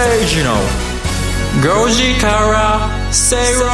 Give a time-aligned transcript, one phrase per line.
[0.00, 3.68] 崎誠二の5時から正論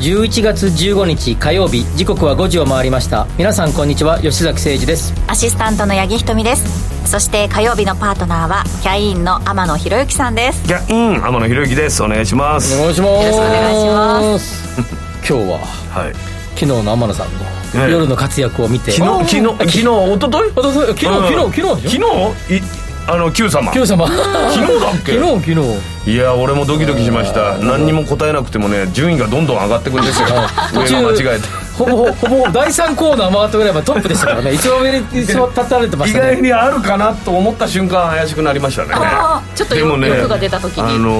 [0.00, 3.26] 11月15日火曜日時刻は5時を回りました。
[3.38, 4.20] 皆さんこんにちは。
[4.20, 5.14] 吉崎誠二です。
[5.26, 7.08] アシスタントの八木ひとみです。
[7.10, 10.62] そして火曜日のパートナーはキャインの天野博之さんです。
[10.64, 12.02] キャイン天野博之です。
[12.02, 12.76] お願いします。
[12.78, 13.10] お願いします。
[13.10, 14.64] よろしくお願いします。
[15.26, 15.58] 今日は
[16.04, 16.12] はい。
[16.54, 17.32] 昨日の天野さんの
[17.76, 17.90] ええ。
[17.90, 18.92] 夜の活躍を見て。
[18.92, 19.88] 昨日昨日昨日一昨日？
[19.88, 21.50] おととい昨日うん。
[21.50, 22.34] 昨日昨日でしょ？
[22.44, 22.62] 昨日い
[23.06, 23.70] あの Q 様。
[23.72, 24.06] Q 様。
[24.08, 25.12] 昨日だっけ？
[25.18, 25.62] 昨日昨
[26.06, 26.10] 日。
[26.12, 27.58] いや俺もドキドキしました。
[27.58, 30.28] 何にも答えなくてもね順位がどんどん上がってくんですよ。
[30.28, 31.48] 上が間違えて。
[31.74, 34.52] ほぼほぼほぼ第3コーナー回ったぐらいまでトップでしたからね。
[34.54, 36.30] 一番上に座立たれてま意したね。
[36.32, 38.88] 外にあるかなと思った瞬間怪しくなりましたね。
[39.54, 40.82] ちょっとね欲が出た時に。
[40.82, 41.10] あの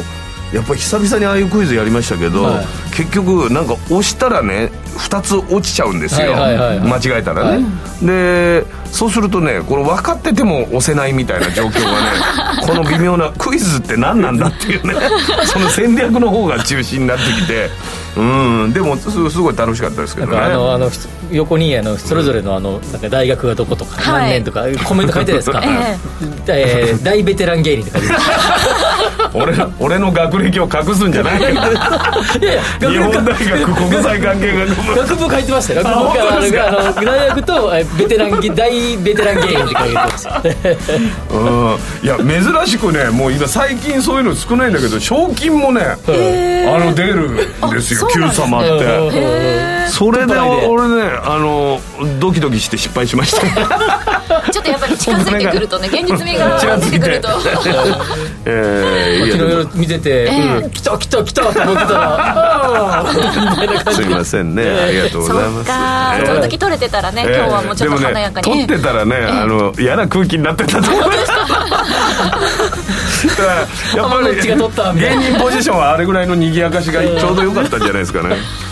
[0.00, 0.21] ー
[0.52, 2.66] やっぱり久々にああいうクイズやりましたけど、はい。
[2.94, 7.00] 結局なんか押したらね2つ落ちちゃうんですよ、はいはいはいはい。
[7.00, 7.64] 間違えたらね、
[8.02, 11.96] でそうするとねこれ分かってても押せないみたいな状況がね
[12.66, 14.94] この微妙なクイズって何なんだっていうね
[15.46, 17.70] その戦略の方が中心になってきて
[18.16, 20.36] うんでもすすごい楽しかったですけどね。
[20.36, 20.90] あのあの
[21.30, 24.22] 横にあのそれぞれのあのなんか大学がどことかはい。
[24.24, 25.62] 何年とかコメント書いてるんですか、
[26.48, 26.94] ええ。
[26.94, 28.14] ー大ベテラン芸人って書いてる
[29.34, 31.48] 俺の俺の学歴を隠すんじゃないよ。
[31.50, 34.94] いやいや日本大学国際関係学部。
[34.94, 35.82] 学部書いてましたよ。
[35.82, 36.68] 学部か？
[36.68, 40.42] あの大学とえベテラン芸大ベテラン芸人って書いてました。
[41.30, 41.78] うん。
[42.02, 45.94] いや珍しくねもう今最近そういうの少ないんだけど賞金もね、あ
[46.78, 48.06] の出るんですよ。
[48.06, 51.80] あ Q 様ってそれで俺ねあの
[52.20, 53.42] ドキドキして失敗しました。
[54.50, 57.28] ちょっとやっぱり近づいてくるとね 現実味が出てくると。
[58.44, 60.70] えーいや昨日夜見てて、うん。
[60.70, 63.04] 来た来た来たと思ってたら
[63.92, 64.62] すいませんね。
[64.64, 65.62] ありがとうごそざいます。
[65.62, 66.26] っかえー。
[66.26, 67.36] その時取れてたらねえー。
[67.36, 68.44] 今日はもうちょっと華やかに。
[68.44, 71.28] でもね撮ってたらね、あの嫌な空気になってたと思います
[73.28, 75.22] だからやっぱどっちが撮ったみたいな。
[75.22, 78.30] 芸人ポジションはあれぐらいの賑やかしがちょうど良かったんじゃないですかね。
[78.30, 78.71] えー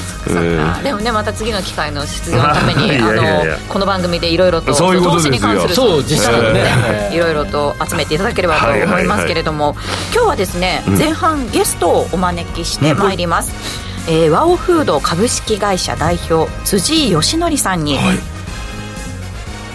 [0.82, 7.10] でもねまた次の機会の出場のために あのこの番組でいろいろとそういうことに関するそう実際はね。
[7.12, 9.76] いろいろと集めていただければと思いますけれども、
[10.12, 13.52] 今日はですね、前半ゲストをお招きしてまいります、
[14.06, 17.98] えーワオフード株式会社代表辻井義則さんに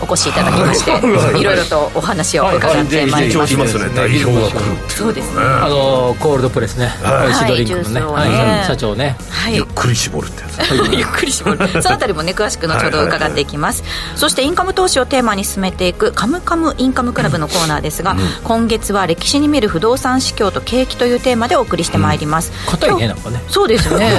[0.02, 1.42] お越しいただきまして、 はい。
[1.42, 5.42] いろいろとお話を伺ってまいりましますね代表が来るそうですね。
[5.42, 7.34] あのコールドプレスね、はい。
[7.34, 9.16] シドリンクのね,、社長ね。
[9.30, 9.56] はい。
[9.56, 10.56] ゆっくり絞るってやつ。
[10.96, 11.58] ゆっくり絞る。
[11.82, 13.84] そのあたりもね詳しく後ほど伺っていきます、
[14.16, 23.44] そしてインカム投資をテーマに進めていく「カムカムインカムクラブ」のコーナーですが、今月は歴史に見る不動産市況と景気というテーマでお送りしてまいります、硬いねなんかね。
[23.50, 24.12] そうですね。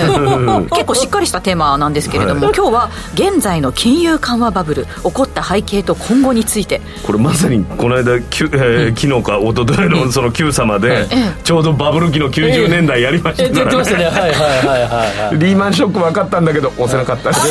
[0.73, 6.81] 結構しっかりしたテーマなんですけれども、今日は現在の金融緩和バブル起こった背景と今後について。
[7.03, 11.07] これまさにこの間、きゅえー昨日か一昨日のその Q 様で、
[11.45, 13.45] ちょうどバブル期の90年代やりました。
[13.45, 14.89] え言ってましたねはいはいはいはい
[15.29, 17.31] はいリーマンショック分かったんだけど押せなかった。
[17.31, 17.47] です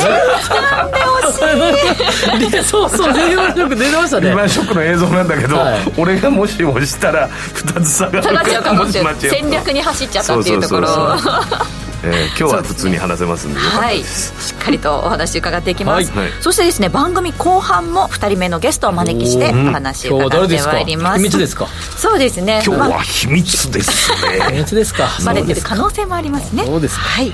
[2.50, 4.28] でそうそう全然よく出てましたね。
[4.28, 5.78] リーマンショックの映像なんだけど、はい。
[5.96, 9.14] 俺がもし押したら2つ下がるかもしれない。
[9.18, 10.86] 戦略に走っちゃったっていうところ。
[10.86, 16.28] そうそうそうえー今日は普通に話せますんでよかったはい、しっかりとお話伺っていきます、はい。
[16.28, 21.18] はいそしてですね番組後半も2人目のゲストをお招きしてお話伺って誰ですかまいります。
[21.18, 21.66] 秘密ですか？
[21.96, 22.62] そうですね。
[22.64, 25.08] 今日まあは秘密です秘ね密ですか？
[25.24, 26.64] バレてる可能性もありますね。
[26.64, 27.02] そうですか。
[27.02, 27.32] はい、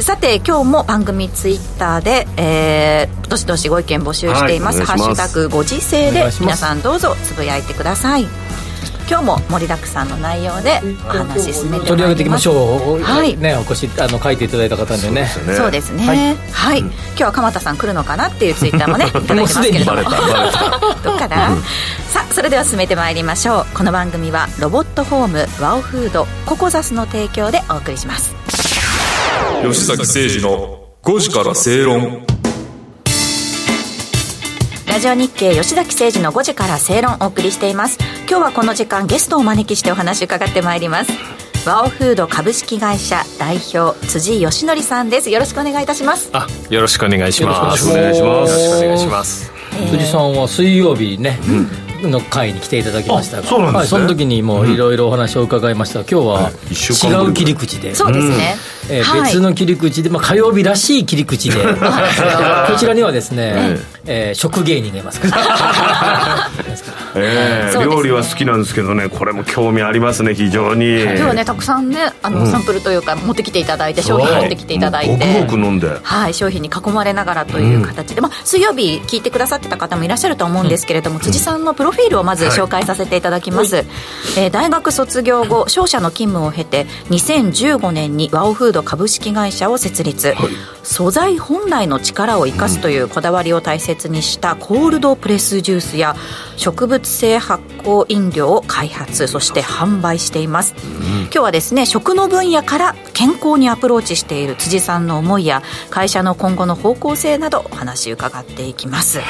[0.00, 4.86] さて今日も番組ツイッターで、えー、どしどしご意見募集しています,、はい。
[4.86, 8.26] ハッシュタグご時世で皆さんどうぞつぶやいてください
[9.08, 13.02] 今日も盛りだくさんの内容でお話進めて取り上げていきましょう。
[13.02, 13.36] はい。
[13.36, 15.26] ねお越しあの書いていただいた方でねね。
[15.54, 16.36] そうですね。
[16.52, 20.02] はい、今日は鎌田さん来るのかなっていうツイッターもね いただいてますけれども。
[20.02, 20.10] バレた。
[20.20, 21.02] バレた。
[21.02, 21.36] どっかな、
[22.10, 23.74] さあそれでは進めてまいりましょう。
[23.74, 28.34] この番組はロボットホームワオフードココザスの提供でお送りします。
[29.62, 32.24] 吉崎誠二の5時から正論
[34.94, 37.98] ラジオ日経吉崎誠二の5時から正論をお送りしています。
[38.30, 41.10] 今日はこの時間ゲストをお招きしてお話を伺ってまいります。
[41.66, 45.30] ワオフード株式会社代表辻義則さんです。
[45.30, 46.30] よろしくお願いいたします。
[46.32, 47.88] あよろしくお願いします。
[47.88, 48.52] よろしくお願いします。
[48.52, 49.52] よろしくお願いします。
[49.90, 51.40] 辻さんは水曜日ね、
[52.08, 53.78] の会に来ていただきましたがそうなんですね。
[53.78, 55.94] はい、その時にもいろいろお話を伺いました。
[56.00, 56.50] が今日は
[57.24, 58.56] 違う切り口で、そうですね、
[58.90, 59.22] えーはい。
[59.22, 61.56] 別の切り口で、まあ、火曜日らしい切り口で。
[61.64, 66.50] こちらにはですね、えー食芸人がいますから
[67.16, 67.96] ええそうですね。
[67.96, 71.02] 料理は好きなんですけどねこれも興味ありますね非常に。
[71.02, 75.98] 今日はねたくさんねあの、サンプルというか持ってきていただいて商品持ってきていただいて、ごくごく飲んで。
[76.02, 83.76] はい、商品に囲まれながらという形で、まあ、水曜日聞いてくださってた方もいらっしゃると思うんですけれども、辻さんのプロフィールをまず紹介させていただきます、
[84.38, 90.34] えー大学卒業後商社の勤務を経て2015年にワオフード株式会社を設立、
[90.82, 96.14] 素材本来の力を生かすというこだわりを大切にしたコールドプレスジュースや
[96.56, 100.74] 植物性発酵飲料を開発そして販売しています、
[101.24, 109.20] 今日はですね食の分野から健康にアプローチしている辻さんの思いや会社の今後の方向性などお話伺っていきます。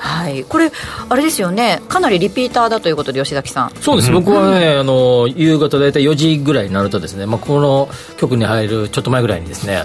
[0.00, 0.72] はい、これ
[1.10, 1.82] あれですよね。
[1.88, 3.72] かなりリピーターだということで吉崎さん。
[3.82, 9.84] そうです、僕はねあの夕方大体4時ぐらいになるとですね、まあ、この局に入るちょっと前ぐらいにですね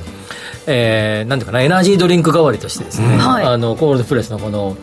[0.68, 3.46] えーなんていうかなエナジードリンク代わりとしてですね、はい。
[3.46, 4.78] あのコールドプレスのこの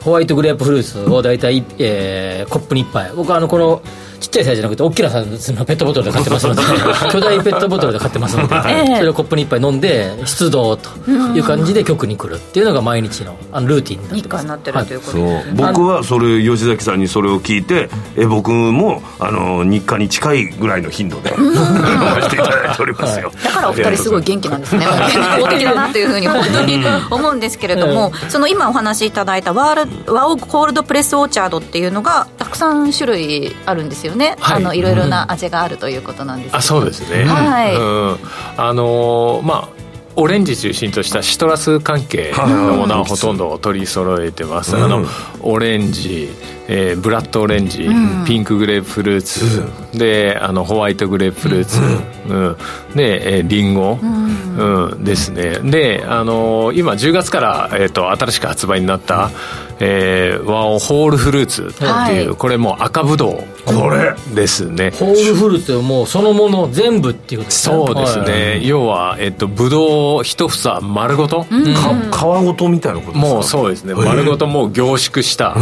[0.00, 3.12] ホワイトグレープフルーツを大体、えーコップに1杯。
[3.14, 3.82] 僕はあのこの
[4.20, 6.62] ちっちゃいサイズじゃなくて大きなサイズのペットボトルで買ってますので
[7.12, 8.96] 巨大ペットボトルで買ってますので、ええ。
[8.98, 10.90] それをコップに1杯飲んで出動と
[11.34, 14.38] いう感じで局に来るっていうのが毎日のあのルーティンになっ日てます。
[14.38, 23.32] 課になってるということそで、う僕はそれ吉崎さんにそれを聞いてえ僕もあの日課に近いぐらいの頻度で飲ませていただいておりますよ。
[23.44, 24.86] だからお二人すごい元気なんですね。
[25.12, 34.56] 健康的だなというふうに本当に思うんですけれども、その今お話しいただいたワールワオコールドプレスオーチャードっていうのがたくさん種類あるんですよね、はい。
[34.56, 36.58] あのいろいろな味があるということなんですけど。
[36.58, 37.74] あそうですね、はい。
[37.74, 38.18] うん、
[38.56, 39.78] あのーまあ
[40.20, 45.06] オレンジ中心としたシトラス関係のものはほとんど取り揃えてます、あの
[45.42, 46.28] オレンジ、
[46.70, 47.88] えーブラッドオレンジ、
[48.26, 51.80] ピンクグレープフルーツ、であのホワイトグレープフルーツ、
[52.28, 52.56] うん。
[52.94, 55.04] で、えーリンゴ、うん。
[55.04, 55.58] ですね。
[55.60, 59.30] で、あのー今10月から、えー、と新しく発売になった、
[59.80, 62.26] えーワオホールフルーツっていう、はい。
[62.36, 64.14] これもう赤ぶどうこれ。
[64.34, 64.90] ですね。
[64.90, 67.74] ホールフルーツはもうそのもの全部っていうことですね。
[67.86, 68.68] そうですね、はい。
[68.68, 71.46] 要は、えっと、ブドウ一房丸ごと、か
[72.40, 73.34] 皮ごとみたいなことですか？
[73.34, 73.94] もうそうですね。
[73.94, 75.56] 丸ごともう凝縮した、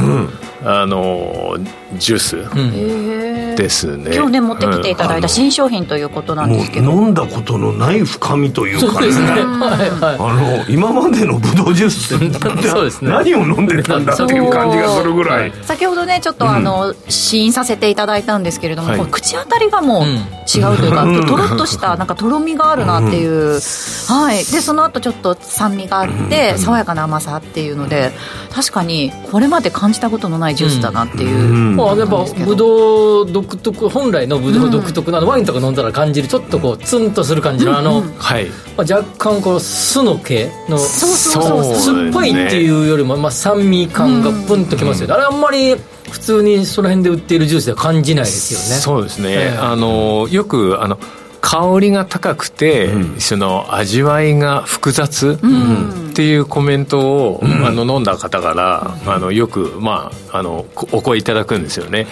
[0.69, 1.57] あの
[1.95, 8.93] ジュースですね、今日ね持ってきていただいた新商品ということなんもですけど、う飲んだことのない深みというかね。
[8.93, 9.29] そうですね。
[9.31, 12.25] あの今までのブドウジュースって
[13.07, 13.11] ね。
[13.11, 15.53] 何を飲んでたんだっていう感じがするぐらい。
[15.63, 19.07] 先ほどねちょっとあの、試飲させていただいたんですけれども、はい。
[19.11, 20.37] 口当たりがもううん。
[20.47, 23.61] 違うというか、とろっとした なんかとろみがあるなっていう、
[24.09, 28.13] はい、でその後ちょっと酸味があって、爽やかな甘さっていうので
[28.55, 38.47] 確かにこれまで感じたことのないジュースだなっていう、まあ、やっぱブドウ独特本来のブドウ独特のあのワインとか飲んだら感じるちょっとこうツンとする感じのあの、はい。
[38.77, 41.77] まあ、若干こう酢の毛のそうそうそうそう。
[41.77, 45.77] 酸っぱいっていうよりも、まあ、酸味感がプンときますよね、あれあんまり
[46.11, 48.81] 普通にその辺で売っているジュースでは感じないですよね。
[48.81, 49.59] そうですね、ええ。
[49.59, 50.99] あのよくあの
[51.49, 52.91] 香りが高くて、
[53.21, 62.09] その味わいが複雑っていうコメントを、あの飲んだ方からあのよく、まあ、あのこお声いただくんですよね。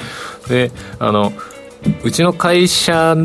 [0.49, 0.71] で
[1.01, 1.33] あの
[2.05, 3.17] うちの会社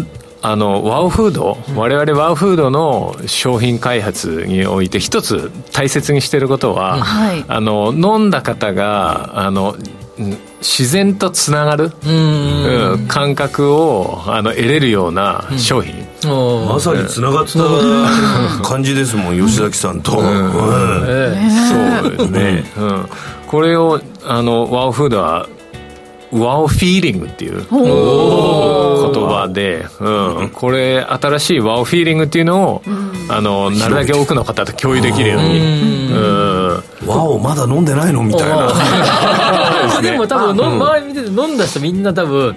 [0.42, 7.46] あのワオフード、我々ワオフードの商品開発において一つ大切にしていることは、はい。
[7.48, 12.14] あの飲んだ方があのん自然とつながる、うん。
[12.94, 15.94] うん感覚をあの得れるような商品、
[16.26, 20.24] おーまさにつながった感じですもん吉崎さんと、そう
[22.18, 23.06] ですね、うん、
[23.48, 25.48] これをあのワオフードは
[26.32, 32.82] ワオフィーリングっていう言葉で、うん、これ新しいワオフィーリングっていうのを、
[33.30, 37.08] あのなるだけ多くの方と共有できるように、うん。
[37.08, 38.70] わおまだ飲んでないのみたいな。
[38.70, 40.02] ー。
[40.02, 42.56] でも多分周り見てて飲んだ人みんな多分、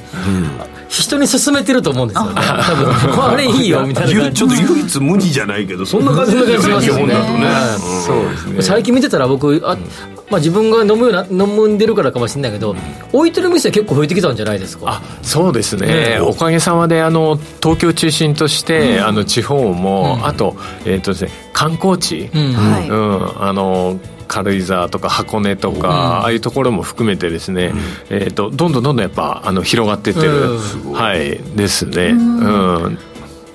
[1.00, 2.24] 人に勧めてると思うんですよ。
[2.26, 3.30] ね 多分。
[3.30, 4.36] これいいよみたいなゆ感じ。
[4.36, 7.46] ちょっと唯一無二じゃないけどそんな感じですよね基本だとね。
[8.06, 8.62] そうですね。
[8.62, 9.76] 最近見てたら僕あ、
[10.30, 12.74] まあ、自分が飲むような飲むんでるからかもしれないけど
[13.12, 14.84] 置いてる店結構増えてきたんじゃないですか。
[14.86, 21.30] あそうですね、おかげさまであの東京中心として、あの地方も、あと,、えーとですね、
[21.62, 22.52] 観光地、うん。
[22.52, 22.88] はい。
[22.88, 25.88] うん、あの軽井沢とか箱根とか、
[26.22, 27.72] ああいうところも含めてですね、
[28.10, 30.92] えー、とどんどんどんどんやっぱあの広がってってる、うん。
[30.92, 31.38] はい。
[31.54, 32.98] ですね、うん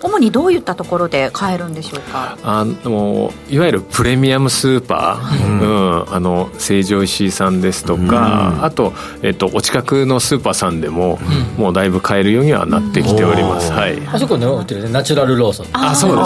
[0.08, 2.38] 主にどういったところで買えるんでしょうか？
[2.44, 5.88] あのいわゆるプレミアムスーパー、うん。
[6.10, 11.20] あの成城石井さんですとか、あと、えっと、お近くのスーパーさんでも、
[11.58, 14.00] もうだいぶ買えるようにはなってきております、はい。
[14.08, 15.68] あそこね売ってるねナチュラルローソン。
[15.74, 16.24] あそうで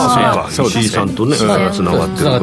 [0.51, 0.67] すね。
[0.67, 1.81] 石井さんとねつながって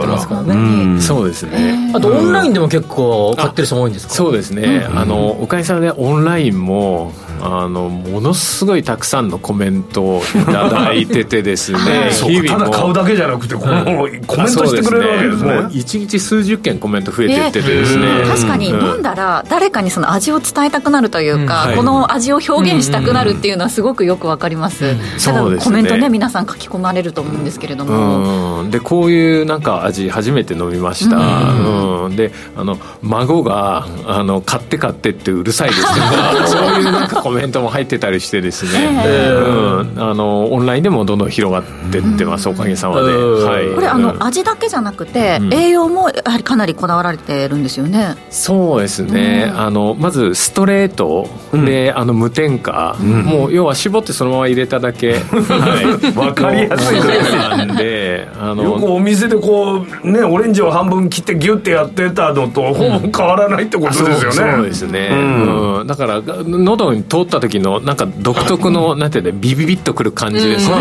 [0.06, 1.92] ますからねそうですね。
[1.94, 4.14] あとオンラインでも結構買ってる人も多いんですか？
[4.14, 15.60] そうですね、あのおかげさまでオンラインもあのものすごいたくさんのコメントをいただいててですねそうかただ買うだけじゃなくてこのコメントしてくれるわけですね。
[15.60, 21.76] もう一日数十件コメント増えてっててですね、確かに飲んだら誰かにその味を伝えたくなるというか、はい。
[21.76, 25.64] この味を表現したくなるっていうのはすごくよくわかります、だからそうですね。
[25.64, 32.16] コメントね皆さん書き込まれると思うんですけれども、うん、でこういうなんか味初めて飲みました、うん。
[32.16, 43.44] であの孫があの買って買ってってうるさいですとか そういうなんかコメントも入ってたりしてですね、うん、あのオンラインでもどんどん広がってってます、おかげさまで、うん。
[43.44, 44.22] はい、これあのうん。
[44.22, 45.52] 味だけじゃなくて、ん。
[45.52, 48.16] 栄養もやはりかなりこだわられてるんですよね。
[48.30, 57.10] そうですね、あのまずストレートで、あの無添加、もう要は絞ってそのまま入れただけ、はい、わかりやすいもの
[57.56, 65.86] なんであのよくお店でこうねオレンジを半分切ってギュッてやってたのとほぼ変わらないってことですよね、そうそうですね、うん。
[65.86, 70.74] だから喉に通った時のなんか独特のなんていうのビビビッとくる感じですね、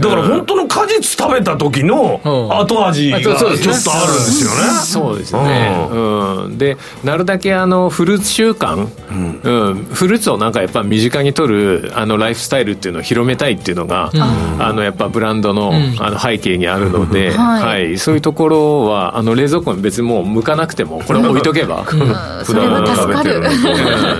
[0.00, 2.58] だから本当の果実食べた時のうん。
[2.58, 4.56] 後味がちょっとあるんですよね。
[4.84, 6.58] そうですね、うん。
[6.58, 9.84] でなるだけあのフルーツ習慣、うん。
[9.84, 14.10] フルーツをなんかやっぱ身近に取るあのライフスタイルっていうのを広めたいっていうのが、
[14.58, 17.62] あのやっぱブランドの,、あの背景にあるので、はい。
[17.62, 21.84] はい、そういうところはあの冷蔵庫に別にもう剥かなくてもこれ置いとけば、
[22.44, 23.42] それは助かる。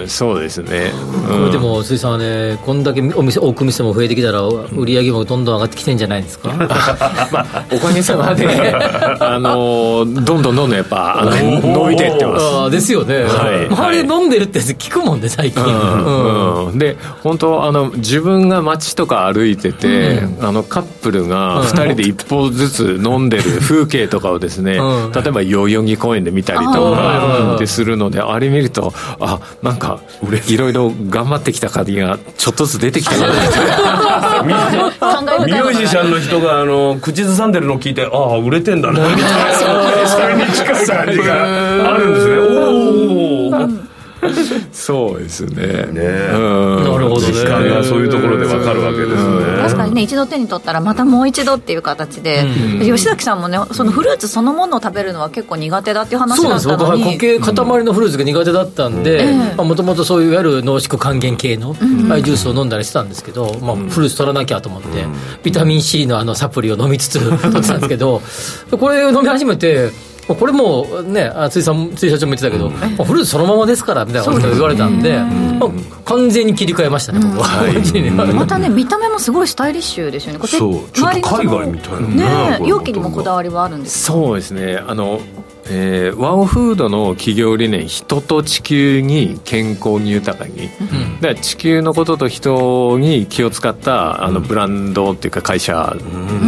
[0.00, 0.08] うん。
[0.08, 0.92] そうですね、
[1.28, 6.50] これでも水さんはねこんだけお店置く店も増えてきたら売り上げもどんどん上がってきてんじゃないですか？
[7.73, 8.47] おかげさまで、
[9.21, 12.47] あのどんどんどんどんやっぱあの伸びていってます。
[12.47, 13.75] ああですよね、はい。
[13.75, 16.79] 周り飲んでるって聞くもんね最近、うんうん。
[16.79, 25.12] で本当あの自分が街とか歩いてて、あのカップルが2人で一歩ずつ飲んでる風景とかをですね、うん。
[25.12, 29.99] 例えば代々木公園で見たりとかでするのであれ見るとあなんか
[30.49, 34.43] いろいろ頑張まってきた感じがちょっとずつ出てきたかな。
[34.43, 42.55] ミュージシャンの人があの口ずさんでるのを聞いてああ売れてんだなみたいなそれに近い感じがあるんですね
[44.87, 45.66] そうですね。
[45.66, 46.00] ね。
[46.00, 46.38] う
[46.78, 46.85] ん。
[46.85, 47.33] なるほどね。
[47.33, 49.57] 実感がそういうところでわかるわけですね。
[49.61, 52.45] 確かにね一度手に取ったらまたもう一度っていう形で、
[52.81, 56.78] 吉崎さんもねそのフルーツそのものを食べるのは結構苦手だっていう話だったのに。
[56.78, 59.25] 僕は固形塊のフルーツが苦手だったんで
[59.57, 61.75] もともとそういういわゆる濃縮還元系の
[62.09, 64.88] ああいうジュースを飲んだりしてたんですけど、まあ、フルーツ取らなきゃと思って、
[65.43, 68.23] ビタミン C のあのサプリを飲みつつ取ってたんですけど
[68.71, 69.90] これを飲み始めて
[70.35, 75.71] これもうね、あ辻さん、辻社長も言ってたけど、まあフルーツそのままですからみたいなことを言われたんで、まあ
[76.04, 77.47] 完全に切り替えましたね、僕は。
[78.35, 80.38] またね見た目もすごいスタイリッシュですよね。
[80.40, 82.00] これそうちょっと海外みたいな
[82.50, 84.12] ねね容器にもこだわりはあるんですか？
[84.14, 84.83] そうですね。
[84.85, 85.21] あの
[85.68, 90.71] えーワオフードの企業理念人と地球に健康に豊かに、
[91.21, 95.97] だから地球のことと人に気を使ったあのブランドっていうか会社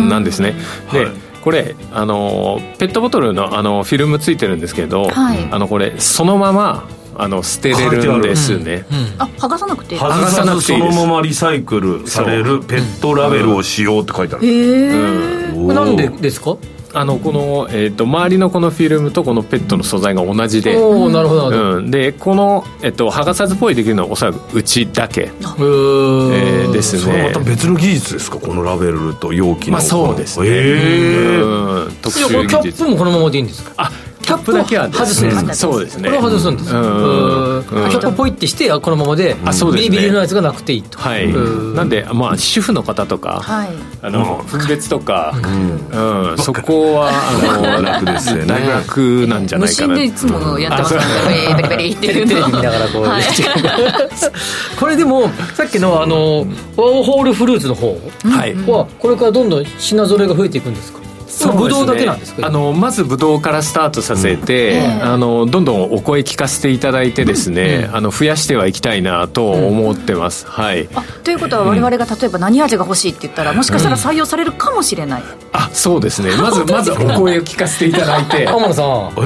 [0.08, 0.54] なんですね、
[0.92, 5.48] で、はいこれあのペットボトルのあのフィルムついてるんですけど、はい。
[5.50, 6.88] あのこれそのまま
[7.20, 8.84] あの捨てれるんですね、
[9.18, 9.94] あ剥がさなくて。
[9.94, 10.96] いい外剥がさなくていいです。
[10.96, 16.56] のままリサイクルされるペットラベルを使用って書いてあるへえこれなんでですか？
[16.94, 21.76] あのこの、えー、と周りのこのフィルムとこのペットの素材が同じで、おおなるほどなるほど。
[21.78, 29.72] うん、でこの、えっと、剥がさずっぽいできるのはおそらくうちだけ、えーですそれねまた別の技術ですかこのラベルと容器の。
[29.72, 30.46] まあそうですね。
[30.46, 33.72] へえうん、特いやこ殊れキャッ技術プもこのままでいいんですか？
[33.76, 33.90] あ
[34.22, 35.72] キャップだけは外すんですうん。
[35.72, 36.08] そうですね。
[36.08, 37.58] これを外すんですようん。
[37.58, 39.90] うんうんキャップをポイってしてあこのままであそうですね。
[39.90, 40.98] ビリビリのやつがなくていいと。
[40.98, 41.24] はい。
[41.26, 41.74] うん。
[41.74, 43.68] なんでまあ主婦の方とか、はい。
[44.02, 46.38] あの分別とか、うん。
[46.38, 48.54] そこはあの 楽ですよね。
[48.68, 49.88] 楽なんじゃ無ないかな。
[49.88, 51.54] 心でいつもやってますからね。
[51.56, 53.22] ベリベリっていうのテレビ見ながらこう、はい。
[54.78, 56.46] これでもさっきのあの
[56.76, 58.54] ワオホールフルーツの方はい。
[58.66, 60.98] はこれからどんどん品揃えが増えていくんですか？
[61.38, 61.62] そうですね。
[61.62, 62.46] ブドウだけなんですか？
[62.46, 70.88] あのまずブドウからスタートさせて、あのどんどんお声聞かせていただいてですね、あの増やしてはいきたいなと思ってます、はい。
[70.94, 76.30] あということは我々が例えば何味が欲しいって言ったらもしかしたら採用されるかもしれない、あそうですね。
[76.36, 78.48] まずまずお声を聞かせていただいて。
[78.48, 79.12] 天野さん。
[79.18, 79.20] え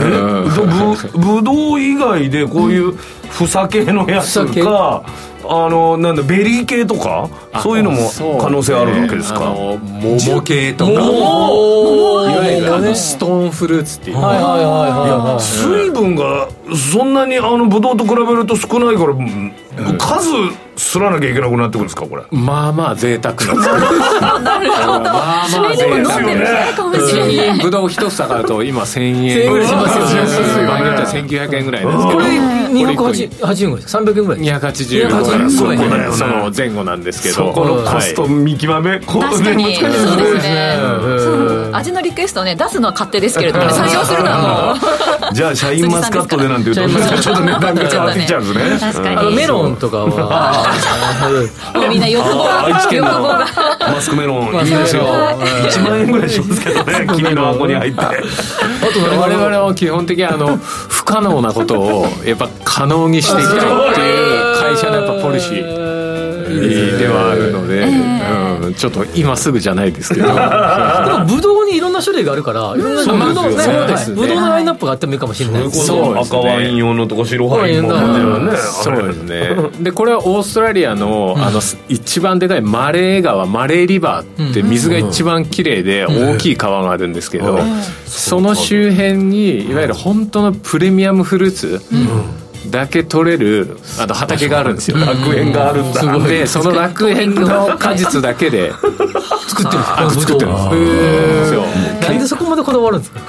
[1.13, 2.93] ぶぶどう以外でこういう
[3.31, 5.03] ふさ系のやつか
[5.45, 7.29] あのなんだベリー系とか？
[7.63, 7.99] そういうのも
[8.41, 9.79] 可能性あるわけですか、ね、
[10.27, 10.93] 桃系とか。
[10.93, 14.17] いわゆるあのストーンフルーツっていう。
[14.17, 14.63] はいはいはい
[15.35, 19.15] はい、水分がそんなにあのブドウと比べると少ないから、
[19.99, 20.27] 数
[20.77, 22.23] すらなきゃいけなくなってくるんですかこれ？
[22.31, 23.55] まあまあ贅沢な。
[23.55, 23.61] ま
[25.45, 26.21] あまあ贅沢。
[26.23, 30.05] ねぶどう一房買うと今1000円ぐらいしますよ
[30.63, 31.97] ね場合によっては1900円ぐらいです。
[31.99, 32.25] けどこれ
[32.73, 35.79] 280円ぐらい300円ぐらい280円ぐらいそこね
[36.13, 37.53] その前後なんですけど。
[37.53, 40.77] このコスト見極め確かにそうですね。
[41.73, 45.35] 味のリクエストをね出すのは勝手ですけれども採用するのはもう。
[45.35, 46.83] じゃあシャインマスカットでなんていうと
[47.21, 48.93] ちょっと値段が変わってきちゃうんですね。
[48.93, 49.35] 確かに。
[49.37, 50.05] メロンとかは
[51.75, 55.05] もうみんな欲望が愛知県のマスクメロンいいですよ。
[55.05, 58.01] 1万円ぐらいしますけどね君の箱に入って。
[58.01, 66.02] あと我々は基本的にあの不可能なことをやっぱ可能にしていきたいっていう会社のやっぱポリシー
[66.61, 70.27] ではあるので、うん、ちょっと今すぐじゃないですけど。
[70.33, 73.57] でもブドウにいろんな種類があるからいろんなブドウね。
[74.15, 77.93] ブドウのラインナップがあってもいいかもしれないそう赤ワイン用のとこ白ワインも。
[77.93, 78.57] ね。
[78.57, 79.57] そうですね。
[79.81, 87.59] でこれはオーストラリアのあの一番でかいマレー川マレーリバーって水が一番きれいで大きい川があるんですけど
[88.07, 91.81] その周辺にいわゆる本当のプレミアムフルーツ
[92.71, 94.99] だけ取れるあの畑があるんですよ。
[94.99, 96.19] 楽園があるんだ。
[96.29, 98.73] で その楽園の果実だけで。
[99.49, 99.83] 作ってる
[100.21, 101.55] 作ってるんです。
[101.55, 101.65] よ。
[102.03, 103.21] なんでそこまでこだわるんですか？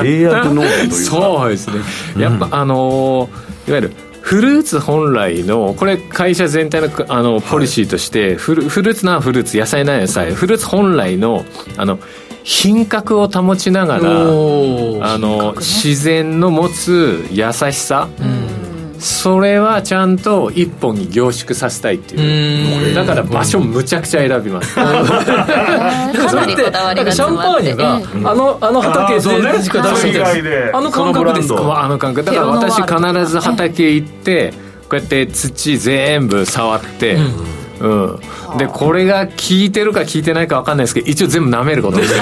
[0.00, 1.74] 契約農家というそうですね。
[2.18, 3.28] やっぱ、あの
[3.66, 10.34] いわゆるフルーツ本来のこれ会社全体のあのポリシーとして、フルフルーツなフルーツ野菜な野菜。
[10.34, 11.44] フルーツ本来の
[11.76, 11.98] あの
[12.50, 14.04] 品格を保ちながらあ
[15.18, 18.08] の、ね、自然の持つ優しさ、
[18.98, 22.94] それはちゃんと一本に凝縮させたいっていう。
[22.94, 24.74] だから場所むちゃくちゃ選びます。
[24.80, 24.82] か
[26.32, 27.96] なりこだわりがシャンパーニュが、
[28.30, 30.12] あのあの畑でしか出し
[30.42, 31.82] てあの感覚ですか？
[31.84, 32.30] あの感覚。
[32.30, 34.54] だから私必ず畑行って
[34.88, 37.58] こうやって土全部触って、うん。
[37.80, 38.18] うん、
[38.56, 42.14] でこれが効いてるか効いてないか分かんないですけど一応全部舐めることです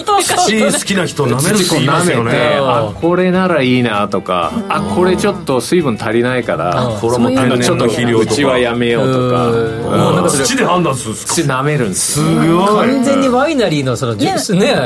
[0.00, 2.58] よ土好きな人舐めるって言いますよね。
[2.60, 8.32] あこれならいいなとかあこれちょっと水分足りないからこれも天然の肥料とか。
[8.32, 10.30] うちはやめようとか。
[10.30, 11.34] 土で判断するんですか？
[11.34, 12.88] 土舐めるんですすごい。
[12.88, 14.72] 完全にワイナリーのそのジュースね。
[14.72, 14.76] オ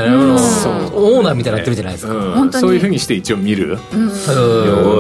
[1.21, 2.13] ーナーみたいになってるじゃないですか。
[2.59, 3.03] そういうふうに。
[3.03, 3.79] して一応見る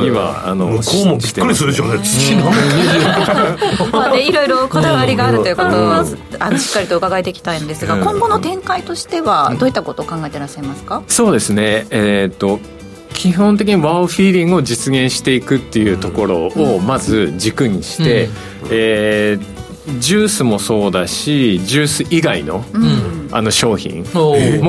[0.05, 11.03] 今あの向こうもびっくりするでしょうね土舐めるいろいろこだわりがあるということをあのしっかりと伺いていきたいんですが今後の展開としてはどういったことを考えてらっしゃいますか？
[11.09, 11.87] そうですね。
[11.91, 12.61] えっ、と
[13.15, 18.33] 基本的にワオフィーリングを実現していくっていうところをまず軸にして、うん、
[18.71, 22.65] えー、ジュースもそうだしジュース以外の,、
[23.31, 24.62] あの商品も、えー、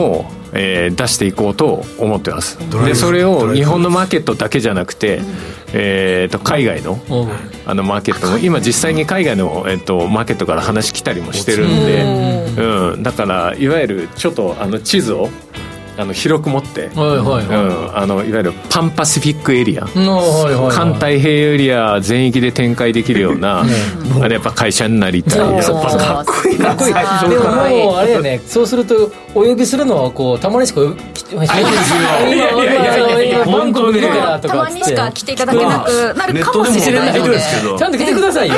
[0.54, 2.58] 出していこうと思ってます。
[2.86, 5.22] でそれを日本のマーケットだけじゃなくて、
[5.74, 7.00] えー、と海外の
[7.66, 15.30] あのマーケットも今実際に海外の、えー、とマーケットから話来たりもしてるんで、うん、だからいわゆるちょっとあの地図を
[15.97, 17.45] あの広く持って、はいはいはい。
[17.45, 23.63] うん、あのいわゆるパンパシフィックエリア、はいはい、環太平洋エリア全域で展開できるような、
[24.21, 25.39] あれやっぱ会社になりたい。
[25.39, 26.93] やっぱかっこいいかっこいい
[27.29, 27.97] でももう。
[27.97, 30.82] あれよねそうするとお呼びするのはこうたまにしか
[31.13, 31.60] 来てないです
[33.45, 38.56] 本当にたまにしか来ていただけなくなるかもしれないのでちゃんと来てくださいよ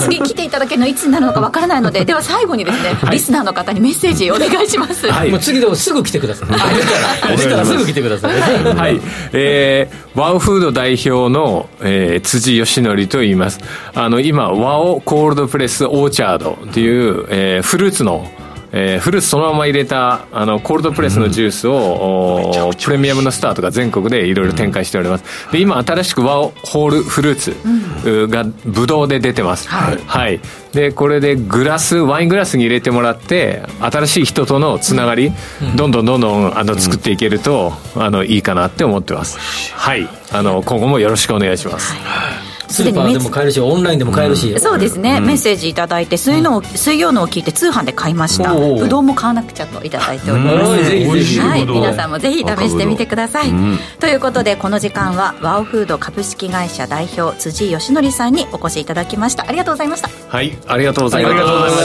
[0.00, 6.48] 次来ていただけるのいつになるのかわからないのででは最後にですねリスナーの方にメッセージお願いしますもう次でもすぐ来てください。
[6.54, 8.38] 出たら、出たらすぐ来てください。
[8.72, 9.00] はい。
[9.32, 13.58] えー、ワオフード代表の、えー、辻義則と言います。
[13.94, 18.30] あの、今、ワオコールドプレスオーチャードっていう、えー、フルーツの、
[18.76, 25.24] えー、フルーツそのまま入れたあのコールドプレスのジュースを、うん、プレミアムのストアとか全国でいろいろ展開しております。
[25.52, 30.40] で今新しくワオホールフルーツがブドウで出てます、はい、はい、
[30.72, 35.30] でこれでグラスワイングラスに入れてもらって新しい人とのつながり、
[35.62, 39.72] うん、どんどんどんどんあの作っていけると、あのいいかなって思ってます。
[39.74, 40.08] はい。
[40.32, 48.54] あの今後もよろしくお願いします、はいスーパーでも買えるしオンラインでも買えるし、うん、そうですね、うん、メッセージ頂いて水の、水曜のを聞いて通販で買いました。
[48.54, 53.52] ぶどうも買わなくちゃと頂いております、ぜひぜひ、はい、皆さんもぜひ試してみてください、
[54.00, 59.44] ということでこの時間はワオフード株式会社代表辻義則さんにお越しいただきました。
[59.48, 60.08] ありがとうございました。
[60.28, 60.56] はい。
[60.66, 61.34] ありがとうございまし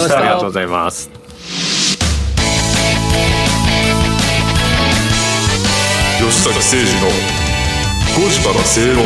[0.10, 0.18] た。
[0.20, 1.10] ありがとうございます。
[6.20, 7.08] 吉坂誠二の
[8.28, 9.06] 5時から正論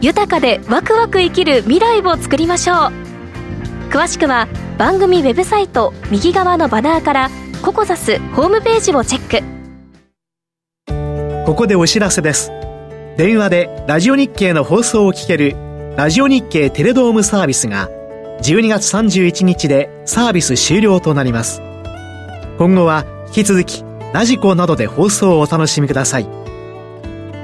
[0.00, 2.76] 豊かでワクワク生きる未来を作りましょう。
[3.90, 4.46] 詳しくは
[4.78, 7.30] 番組ウェブサイト右側のバナーから
[7.62, 9.48] ココザスホームページをチェック。
[11.44, 12.52] ここでお知らせです。
[13.16, 15.56] 電話でラジオ日経の放送を聞ける
[15.96, 17.88] ラジオ日経テレドームサービスが
[18.42, 21.60] 12月31日でサービス終了となります。
[22.58, 23.82] 今後は引き続き
[24.12, 26.28] ラジコなどで放送をお楽しみください。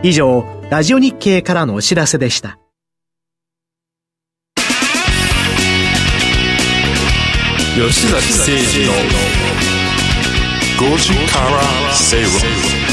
[0.04, 2.58] 以上ラジオ日経からのお知らせでした。
[7.76, 8.92] 吉崎誠二の
[10.92, 12.84] 5時から正論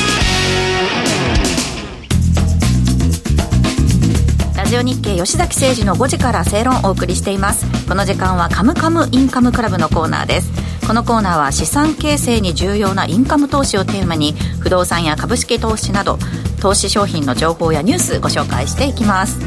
[4.71, 7.65] ジオ日経吉崎誠二の5時から正論をお送りしています。
[7.89, 10.49] この時間はカムカムインカムクラブのコーナーです。
[10.87, 16.17] このコーナーは資産形成に重要なインカム投資をテーマに不動産や株式投資など
[16.61, 19.39] 投資商品の情報やニュースご紹介していきます。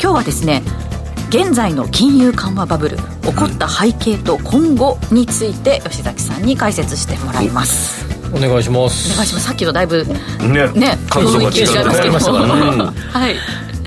[0.00, 0.62] 今日はですね
[1.28, 3.02] 現在の金融緩和バブル起
[3.34, 8.06] こった背景と今後について吉崎さんに解説してもらいます。
[8.34, 9.12] お願いします。
[9.12, 9.40] お願いします。
[9.40, 10.14] さっきとだいぶね
[10.72, 13.36] ね角度が違いますけどましたからねはい。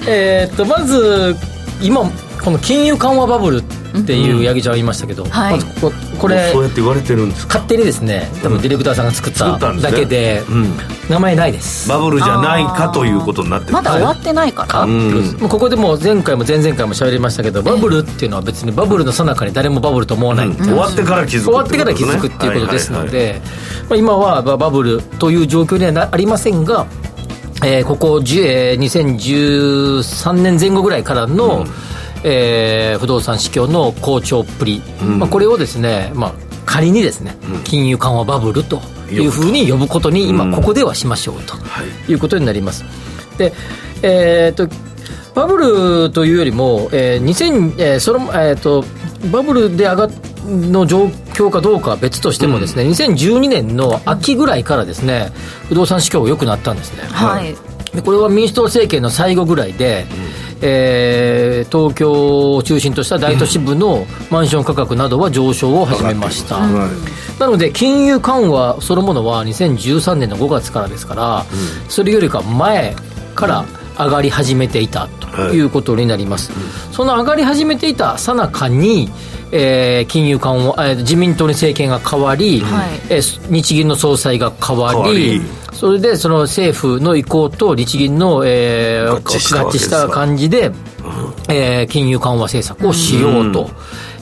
[0.08, 1.36] えーっとまず
[1.82, 2.04] 今
[2.46, 3.62] この金融緩和バブルっ
[4.06, 5.54] ていう八木ちゃん言いましたけど、はい。
[5.54, 7.56] まずここれそうやって言われてるんですか？
[7.60, 9.92] 勝手にですね多分ディレクターさんが作った作ったんですね。
[9.92, 10.78] だけでうん。
[11.10, 14.88] 名前ないです、バブルじゃないかということになってるまだ終わってないから、
[15.48, 23.40] ここでもう前回も前々回も喋りましたけどバブルっていうのは別にバブルの最中に誰もバブルと思わない終わってから気づく終わってから気づくっていうことですので、
[23.88, 26.88] まあ、今はまあバブルという状況にはなありませんが、
[27.64, 28.80] えーここ10えー
[30.00, 31.66] 2013年前後ぐらいからの、
[32.28, 36.34] えー不動産市況の好調っぷり、まあ、これをですね、まあ、
[36.66, 41.56] 仮にですね、金融緩和バブルというふうに呼ぶことに今ここではしましょうと
[42.10, 42.14] い。
[42.16, 42.84] うことになります。
[43.38, 43.54] で
[44.02, 44.68] えー、と
[45.36, 48.84] バブルというよりも、えー2000えーそのえー、と
[49.32, 50.12] バブルで上がっ
[50.46, 55.32] の状況かどうかは別としてもですね、2012年の秋ぐらいからですね
[55.68, 57.04] 不動産市況が良くなったんですね。
[57.04, 57.56] はい。
[57.94, 60.06] でこれは民主党政権の最後ぐらいで、
[60.62, 66.60] えー東京を中心とした大都市部のマンション価格などは上昇を始めました、
[67.40, 71.46] なので金融緩和そのものは2013年の5月からですから、
[71.90, 72.96] それよりか前
[73.36, 73.66] から
[73.98, 76.52] 上がり始めていたということになります、
[76.92, 79.10] その上がり始めていたさなかに、
[79.58, 82.90] えー金融緩和、えー自民党に政権が変わり、はい。
[83.10, 85.42] えー日銀の総裁が変わり変わり。
[85.74, 90.72] それでその政府の意向と日銀の、えー合致した感じで、
[91.50, 93.70] えー金融緩和政策をしようと。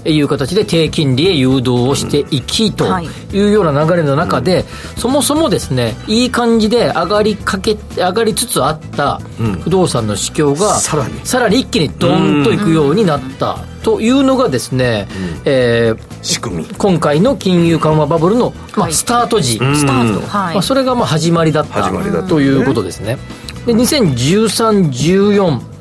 [0.06, 3.06] いう形で低金利へ誘導をしていきとはい。
[3.06, 4.66] いうような流れの中で、
[4.98, 9.20] そもそもですねいい感じで上がりかけ上がりつつあった
[9.64, 11.20] 不動産の市況が、さらに。
[11.26, 15.08] さらに一気にドーンといくようになったというのがですね、
[15.46, 16.66] えー仕組み。
[16.66, 20.54] 今回の金融緩和バブルの、まあ、はいスタート時、スタート、はい。
[20.56, 21.84] まあ、それがまあ始まりだった。
[21.84, 23.18] 始まりだったということですね。
[23.66, 25.73] で2013、14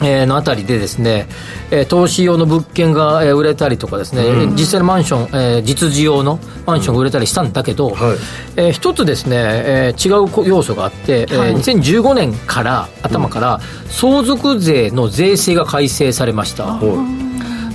[0.00, 1.28] えーのあたりでですね、
[1.70, 4.22] えー投資用の物件がえー売れたりとかですね、
[4.54, 8.16] 実際のマンション、えー実需用のマンションが売れたりしたんだけど、はい。
[8.56, 16.78] えー一つですね、えー違うこ要素があって、えー2015年から頭から相続税の税制が改正されました。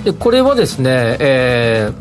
[0.03, 1.93] でこれはですね、えー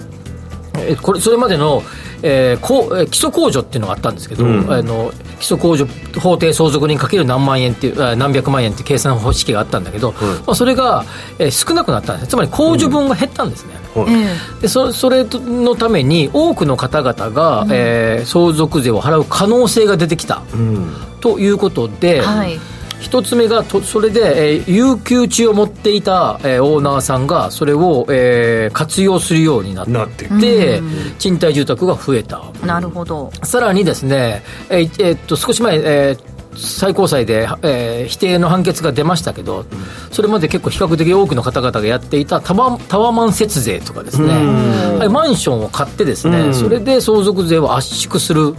[0.78, 1.82] えーこれそれまでの、
[2.22, 5.86] えーこうえー基礎控除っていうのがあったんですけど、あの基礎控除
[6.20, 10.12] 法定相続人かける何万円っていうあ何百万円っていう計算方式があったんだけど、
[10.46, 11.04] まあ、それが、
[11.38, 13.74] えー少なくなったんですつまり控除分が減ったんですね、
[14.60, 20.42] でそそれのために多くの方々が、えー相続税を払う可能性が出てきた、
[21.20, 22.58] ということで、はい
[23.02, 30.80] 一つ目がとそれで、えー有給地を持っていた、えーオーナーさんがそれを、えー活用するようになってなって
[31.18, 32.40] 賃貸住宅が増えた。
[32.64, 33.30] なるほど。
[33.42, 39.64] さらにですね、えーえーっと少し前、えー最高裁で、えー、否定の判決が出ましたけど、
[40.10, 44.28] それまで結構比較的多くの方々がやっていたタワタワマン節税とかですね、
[44.98, 48.54] はい、マンションを買ってですね、それで相続税を圧縮する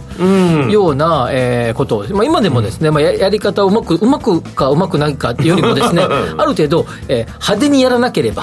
[0.70, 6.02] ような、えー、ことを、まあ、今でもですね、まあ、ややり方をうまくうまくかうまくないかよりもですね
[6.36, 8.42] ある程度、えー、派手にやらなければ、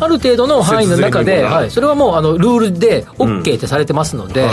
[0.00, 4.48] ある程度の範囲の中で、はい、それはもうあのルールで OK ってされてますので、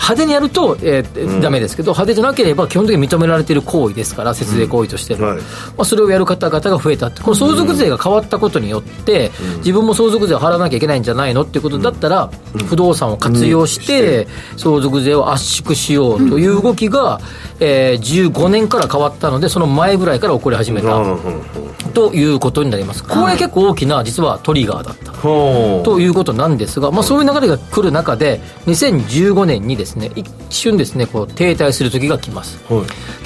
[0.00, 5.44] 派手にやると、えー、ダメですけど、派手じゃなければ基本的に認められている行為ですから、節税行為としての、うんはい、ま
[5.78, 14.26] あ、それをやる方々が増えたって、この相続税が変わったことによって、うん、自分も相続税を払わなきゃいけないんじゃないのっていうことだったら、うん、不動産を活用して、
[14.56, 17.20] 相続税を圧縮しようという動きが、
[17.60, 21.02] えー、15年から変わったので、その前ぐらいから起こり始めた、
[21.94, 23.04] ということになります。
[23.04, 25.12] これ結構大きな、実はトリガーだった。
[25.20, 32.58] ということなんですが、まあ、そういう流れが来る中で、2015年にですね、一瞬ですね、こう停滞する時が来ます。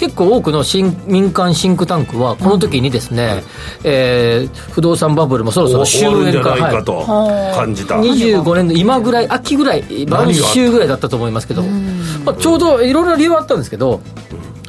[0.05, 3.43] 結構多くの新民間シンクタンクは、この時にですね、
[3.83, 7.03] うん、えー、不動産バブルもそろそろ終焉かかと
[7.55, 7.95] 感じた。
[7.97, 14.03] 25年の今ぐらい、秋ぐらい、晩秋ぐらいだったと思いますけど、まあ、ちょうどいろいろ理由はあったんですけど、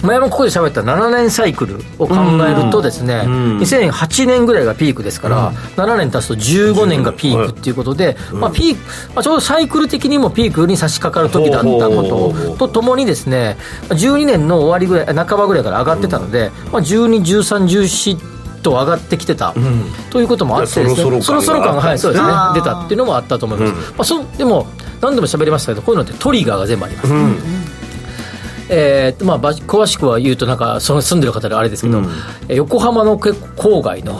[0.05, 2.15] 前もここで喋った7年サイクルを考
[2.47, 13.57] えるとですね、うん、2008年ぐらいがピークですから、うん、7年経つと15年がピークっていうことで、うん、まあピークまあ、ちょうどサイクル的にもピークに差し掛かる時だったこととともにですね
[13.89, 24.67] 12年の終わりぐらい半ばぐらいから上がってたので、まあ、12、13、14と上がってきてた、うん、ということもあってですねそろそろ感が、はい、そうですね出たっていうのもあったと思います、まあ、そでも
[25.01, 27.13] 何度も喋りましたけどこういうのってトリガーが全部あります、
[28.69, 32.07] えーまあ、詳しくは言うとなんかその住んでる方であれですけど、うん、
[32.47, 34.19] 横浜の郊外の、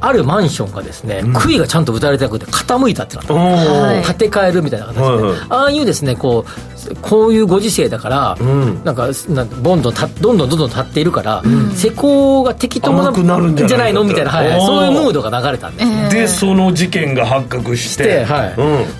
[0.00, 11.42] あるマンションがですね、うん、杭がちゃんと打たれてなくて傾いたってなった、建て替えるみたいな形で、はいはい、ああいうですねこうこういうご時世だから、うん、なんかなんボンどんどんどんどんどんどん立っているから、
[11.74, 14.04] 施工が適当なんじゃないの？
[14.04, 18.24] みたいな、はい、そういうムードが流れたんです、ね、でその事件が発覚して。
[18.24, 18.50] は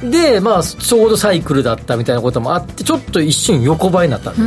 [0.02, 0.10] い。
[0.10, 4.40] でまあちょうどサイクルだったみたいなこともあってちょっと一瞬横ばいになったんで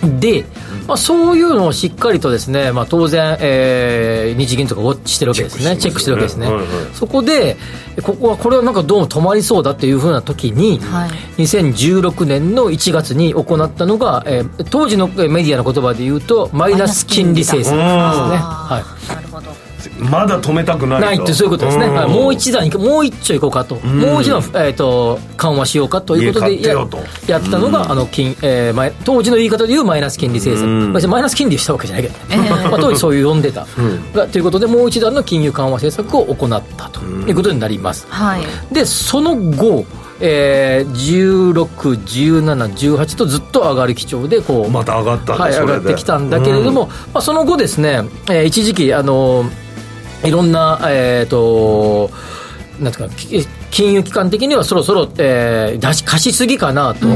[0.00, 0.44] す、で、
[0.86, 5.76] まあ、そういうのをしっかりとですね、まあ、当然、えー、日銀とかウォッチしてるわけですね。
[5.76, 7.56] チェックしてるわけですね、はいはい、そこで
[8.02, 11.10] ここはこれはなんかどうも止まりそうだっていうふうな時に、はい、
[11.42, 19.63] 2016年の1月に行ったのが、えー、当時のメディアの言葉で言うとマイナス金利政策ですね、はい、なるほど
[20.10, 26.74] まだ止めたくないないってそういうことですね、はい、もう一段もう一丁いこうかと、もう一段、えーと、緩和しようかということでや
[27.26, 33.66] やったのが、あの金えー、当時の言い方でいうマイナス金利政策、マイナス金利したわけじゃないけど、ね、まあ、当時そういう呼んでた、
[34.14, 39.84] がということでもう一段の金融緩和政策を行ったということになります、はい、でその後
[40.20, 49.63] えー、16、17、18とずっと上がる基調でこうまた上がったはい、上がってきたんだけれども、うん、まあ、その後ですね、えー、一時期あのー
[50.24, 52.10] いろんな、えっ、ー、と、
[52.80, 53.06] なんてい
[53.40, 57.06] うか、金融機関的にはそろそろ、えー、出し貸しすぎかなと、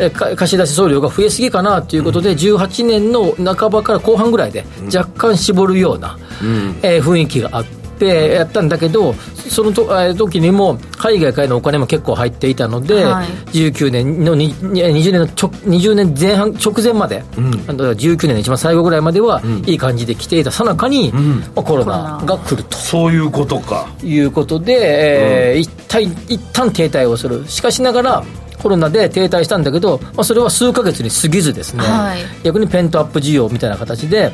[0.00, 7.81] え貸し出し総量が増えすぎかなということで、18年の半ばから後半ぐらいで、若干絞るような、うん、えー、雰囲気があって。
[7.94, 22.76] ってやったんだけど、そのと時にも海外からのお金も結構入っていたので、はい、19年の20年のちょ20年前半直前まで、うん、19年の一番最後ぐらいまでは、いい感じで来ていたさなかに、うん、まあ、コロナが来ると。
[22.76, 23.86] そういうことか。
[24.02, 27.46] いうことで、えー、うん、一旦一旦停滞をする。
[27.46, 28.24] しかしながら、
[28.62, 34.32] コロナで停滞したんだけど、まあ、それは数か月に過ぎずですね、はい、逆にペントアップ需要みたいな形で、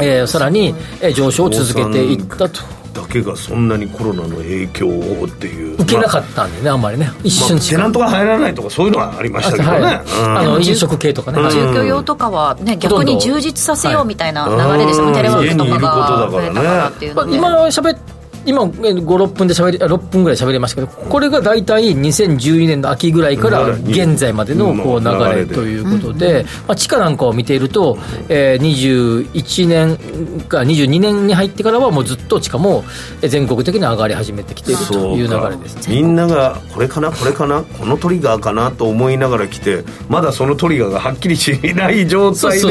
[0.00, 0.74] えー、さらに
[1.14, 2.60] 上昇を続けていったと。
[2.92, 5.74] だけがそんなにコロナの影響をっていう。
[5.74, 7.08] 受けなかったんでね、あんまりね。
[7.22, 10.02] 一瞬しか、まあ、テナントが入らないとかそういうのはありましたけどね、はい。
[10.38, 16.30] あの飲食系とかね、住居用とかはね逆に充実させようみたいな流れですもん、テレワークとかが。
[16.30, 27.98] 増えたからっていうので、今喋って今56分で喋り6分ぐらい喋りましたけどこれが大体2012年の秋ぐらいから現在までのこう流れということで、まあ、地価なんかを見ていると、
[28.28, 32.84] えー、21年か22年に入ってからはもうずっと地価も
[33.20, 42.68] 全国的に上がり始めてきているという流れですみんながこれかなこれかなこのトリガーかなと思いながら来てまだそのトリガーがはっきりしない状態で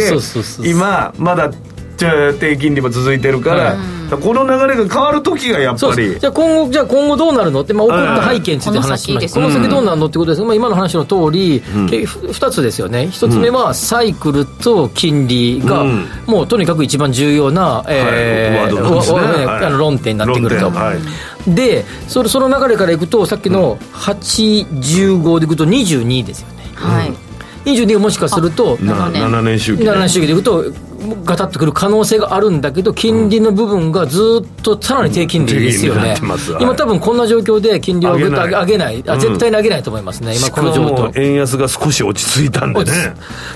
[0.63, 1.51] 今まだ
[2.39, 3.77] 低金利も続いてるから、
[4.17, 6.19] この流れが変わる時がやっぱり。
[6.19, 10.41] じゃあ今後じゃあ今後どうなるのって、まあ、起こった背景について話しましたこの先どうなるのってことです。
[10.41, 13.09] が、まあ、今の話の通り、うん、2つですよね。
[13.11, 15.85] 1つ目はサイクルと金利が、
[16.25, 20.71] もうとにかく一番重要な、えあの論点になってくると。
[21.47, 27.13] でそれその流れからいくとさっきの815でいくと22ですよね、はい、
[27.65, 30.65] 22がもしかするとな7年周期で7年周期でいくと
[31.23, 36.15] ガタッとくる可能性があるんだけど金利の部分がずっとさらに低金利ですよね、
[36.59, 39.03] 今多分こんな状況で金利をぐっと上げ上上げない。
[39.07, 41.21] あ絶対に上げないと思いますね、今この状況。
[41.21, 42.91] 円安が少し落ち着いたんでね。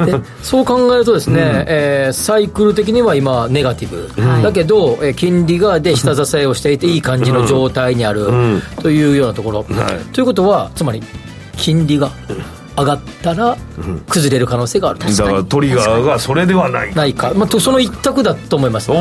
[0.06, 4.10] でそう考えるとですね、えーサイクル的には今ネガティブ、
[4.42, 8.62] だけど、えー金利がで下支えをしていていい感じの状態にある、ん。
[8.82, 10.14] というようなところ、はい。
[10.14, 11.04] ということはつまり
[11.58, 12.12] 金利が
[12.78, 13.58] 上がったら
[14.08, 15.00] 崩れる可能性がある。
[15.00, 16.94] と、だからトリガーがそれではない。
[16.94, 18.90] ないか、まあ、とその一択だと思います。
[18.90, 18.98] で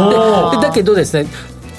[0.60, 1.28] だけどですね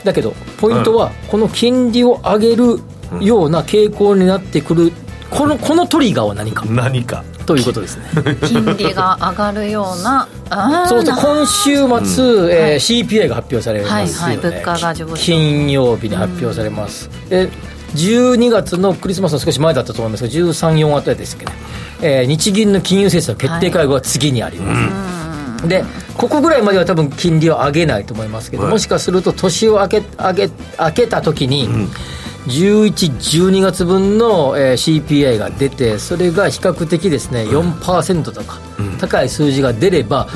[0.03, 2.79] だけどポイントはこの金利を上げる
[3.21, 4.91] ような傾向になってくる
[5.29, 6.65] このこのトリガーは何か。
[6.65, 7.23] 何か。
[7.45, 8.06] ということですね。
[8.45, 10.27] 金利が上がるような
[10.88, 11.75] そうすると今週
[12.06, 17.49] 末、えー CPI が発表されますよね、はいはい物価が上昇金曜日に発表されます、で
[17.95, 21.51] 12月のクリスマスの少し前だったと思いますが13、4あたりですけど、
[22.01, 25.84] えー日銀の金融政策決定会合が次にあります、で
[26.17, 28.71] ここぐらいまでは多分金利を上げないと思いますけど、はい。
[28.71, 31.69] もしかすると年を明け明け明けた時に、
[32.47, 38.60] 11、12月分の、えー CPI が出てそれが比較的ですね4%とか、
[38.99, 40.27] 高い数字が出れば、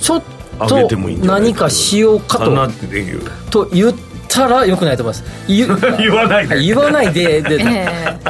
[0.00, 0.22] ちょっ
[0.68, 0.88] と
[1.22, 2.44] 何かしようかと。
[3.50, 3.94] と言っ
[4.30, 5.24] たらよくないと思います。
[5.48, 5.66] 言
[5.98, 6.60] 言わないで。
[6.60, 7.58] 言わないでで、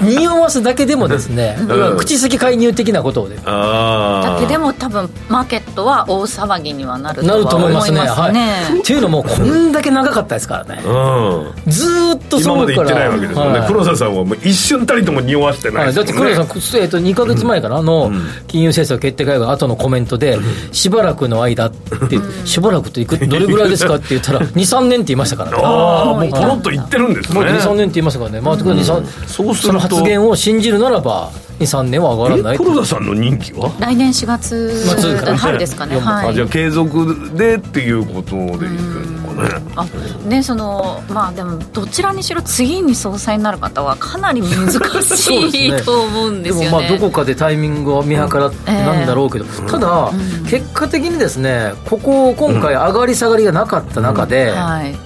[0.03, 1.97] 匂わすだけでもですね、うん。
[1.97, 3.37] 口先介入的なことをね。
[3.45, 8.01] ああだけでも多分マーケットは大騒ぎにはなるとはなると思いますね。
[8.01, 10.83] 思いますはい、っていうのもこんだけ長かったですからね。
[10.85, 11.71] うん。
[11.71, 12.57] ずーっと今そうから。
[12.61, 13.69] まで言ってないわけですもんね、はい。
[13.69, 18.11] 黒田さんはもう一瞬たりとも匂わしてないはい、だって黒田さん、えっと2か月前かなの
[18.47, 20.39] 金融政策決定会合の後のコメントで、
[20.73, 25.57] しばらくの間って、しばらくっていくどれぐらいですかって言ったら、 2、3年って言いましたからね。
[25.91, 27.35] ああもうポロッと言ってるんですね。
[27.35, 29.73] もう2、3年って言いましたからね、まあ、2、3そうすると。
[29.73, 33.71] その発言を信じるならば、2、3年は上がらないえ黒田さんの任期は？
[33.81, 35.39] 来年4月末からね。
[35.39, 35.95] 春ですかね。
[35.97, 36.29] 四はい。
[36.29, 39.51] あじゃあ継続でっていうことでいくのかね。
[39.77, 39.87] あ
[40.27, 44.71] ねそのまあでもどちらにしろ次に総裁になる方はかなり難
[45.03, 45.83] しいね。
[45.83, 46.61] と思うんでよね。
[46.63, 50.11] ですもまあどこかでタイミングを見計らってなんだろうけど、ただ、
[50.49, 54.97] 結果的にですねここ今回上がり下がりがなかった中ではい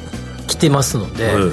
[0.46, 1.52] 来てますので、うん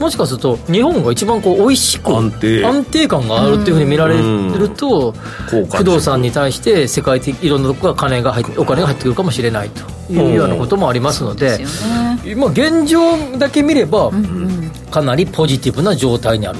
[0.00, 2.64] もしかすると日本が一番こう美味しく安定。
[2.64, 5.14] 安定感があるっていうふうに見られると、
[5.52, 5.66] うん。
[5.66, 14.10] 不動産に対して世界的いろんなところが金が入ってお金が入ってくるかもしれないというようなこともありますのでですよねまあ、現状だけ見れば、
[14.90, 16.58] かなりポジティブな状態にある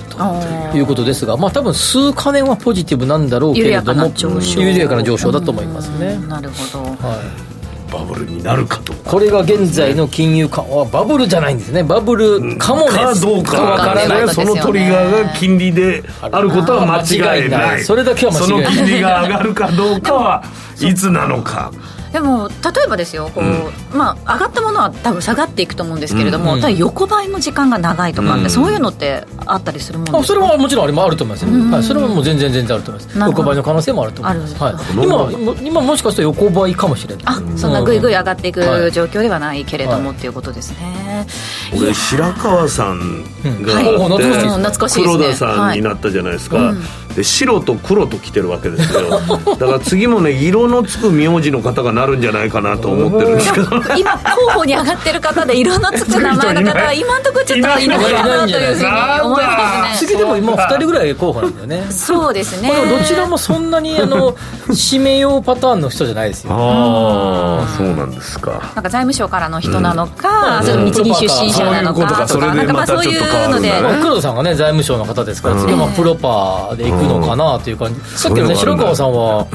[0.70, 4.60] ということですが、まあ、多分数か年はポジティブなんだろうけれども緩やかな上昇。
[4.60, 6.84] 緩やかな上昇だと思いますね、なるほど。
[7.06, 7.16] は
[7.56, 7.59] い
[7.90, 11.82] バブルになるかとこれが現在の金融緩和バブルじゃないんですね。
[11.82, 12.98] バブルかもね。
[12.98, 14.26] かどうかわからない。
[14.26, 17.84] ねそのトリガーが金利であることは間違いない。
[17.84, 18.64] それだけは間違いない。
[18.64, 20.44] その金利が上がるかどうかは
[20.80, 21.72] いつなのか
[22.12, 30.18] でも例えばですよこう、まあ、上がったものは多分下がっていくと思うんですけれども、うんただ横ばいの時間が長いとかって、そういうのってあったりするもんですか？
[30.18, 33.18] あそれはもちろんありもあると思いますよ、はい、それはもう全然全然あると思います。
[33.18, 37.24] 横ばいの可能性もあると思います、あはい、今も今もしかしたら横ばいかもしれない。
[37.26, 41.26] あそんなぐいぐい上がっていくはい状況ではないけれども、はいっていうことですね。
[41.74, 43.24] 俺白川さん
[43.62, 43.88] がはい。
[43.88, 45.16] あって懐かしいです懐かしいですね。
[45.16, 46.74] 黒田さんになったじゃないですか、
[47.14, 49.10] で白と黒と来てるわけですよ。
[49.58, 53.66] だから次もね色のつく名字の方がなるんじゃないかなと思ってるんですけど。
[53.96, 58.90] 今候補に上がってる方で色のつく名前の方は 今のところちょっといないかなというふうに
[59.22, 60.08] 思いますね。
[60.08, 61.86] 次でも今2人ぐらい候補なんだよね。
[61.90, 62.68] そうですね。
[62.68, 64.34] これどちらもそんなにあの
[64.68, 66.52] 指名用パターンの人じゃないですよ。
[66.52, 68.50] ああそうなんですか。
[68.74, 78.00] なんか財務省からの人なのか、それ日銀出身者なのかとか、なんかまあそういうので、黒田さんがね財務省の方ですから次はまあプロパーで行くのかなという感じ。
[78.16, 79.46] さっきのね白川さんは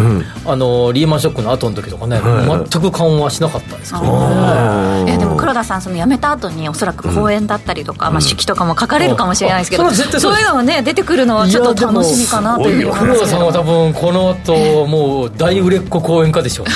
[0.46, 16.74] あのリーマンショックの後の時とかね全く緩和しなかったですからねいやでも黒田さん、その辞めた後におそらく講演だったりとか、まあ手記とかも書かれるかもしれないですけど、あそれは絶対そういうのがね、出てくるのはちょっと楽しみかなというふうに思い黒田さんは多分この後もう大売れっ子講演家でしょうね。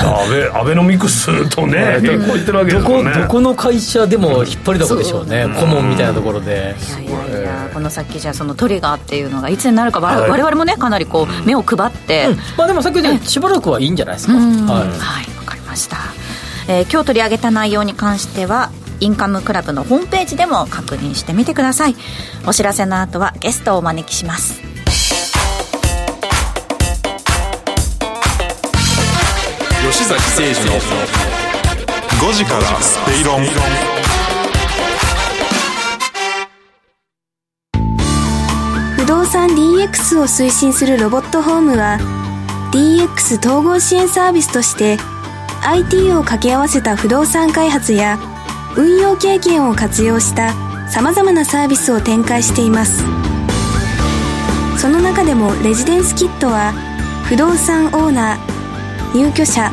[0.00, 3.12] アベ アベノミクスとね結構言ってるわけでどこすね。
[3.14, 5.46] どこの会社でも引っ張りだこでしょうね。
[5.58, 6.74] 顧問みたいなところで。
[7.06, 14.34] いやいやいやこの先じゃあそのトリガーっていうのがいつになるか我々もねかなりこう目を配って、まあでもさっき言ったしばらくはいいんじゃないですか。
[14.34, 14.88] うんはい。
[14.88, 15.96] はいわかりました、
[16.68, 18.70] えー今日取り上げた内容に関しては
[19.00, 21.96] インカムクラブのホームページでも確認してみてください。
[22.46, 24.60] お知らせの後はゲストをお招きします。
[29.90, 30.72] 吉崎誠二の
[32.30, 33.46] 5時からスペイロン。
[38.96, 41.98] 不動産 DX を推進するロボットホームは
[42.76, 44.98] DX 統合支援サービスとして
[45.62, 48.18] IT を掛け合わせた不動産開発や
[48.76, 50.52] 運用経験を活用した
[50.90, 53.02] 様々なサービスを展開しています。
[54.78, 56.72] その中でもレジデンスキットは
[57.24, 59.72] 不動産オーナー入居者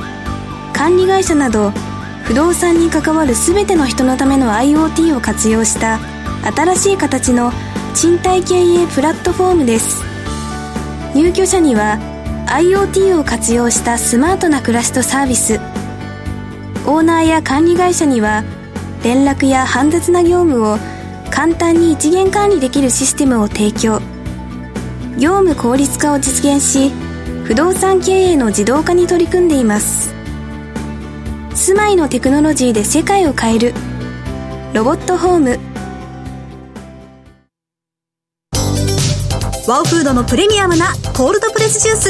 [0.72, 1.72] 管理会社など
[2.24, 6.00] 不動産に関わる全ての人のための IoT を活用した
[6.56, 7.52] 新しい形の
[7.94, 10.02] 賃貸経営プラットフォームです。
[11.14, 12.13] 入居者には
[12.48, 15.60] IoT を活用したスマートな暮らしとサービス。
[16.86, 18.44] オーナーや管理会社には
[19.04, 20.78] 連絡や煩雑な業務を
[21.32, 24.02] 簡単に一元管理できるシステムを提供。
[25.18, 26.92] 業務効率化を実現し
[27.46, 30.14] 不動産経営の自動化に取り組んでいます。
[31.54, 33.74] 住まいのテクノロジーで世界を変える。
[34.74, 35.73] ロボットホーム。
[39.66, 42.10] ワオフードのプレミアムなコールドプレスジュース。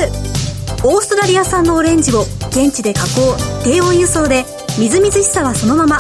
[0.84, 4.44] オーストラリア産のオレンジを現地で加工低温輸送で
[4.80, 6.00] みずみずしさはそのまま。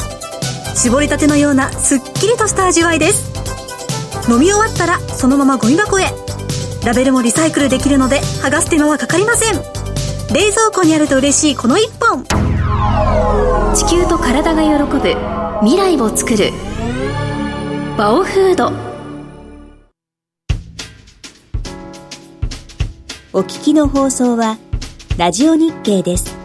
[0.75, 3.31] 絞りたてのようなすっきりとした味わいです。
[4.31, 6.05] 飲み終わったらそのままゴミ箱へ。
[6.85, 9.53] ラベルもリサイクルできるので剥がす手間はかかりません。
[10.33, 12.25] 冷蔵庫にあると嬉しいこの一本。
[13.75, 15.15] 地球と体が喜ぶ
[15.61, 16.51] 未来を作る。
[17.95, 18.92] バオフード。
[23.35, 24.59] お聞きの放送は
[25.17, 26.42] ラジオ日経です。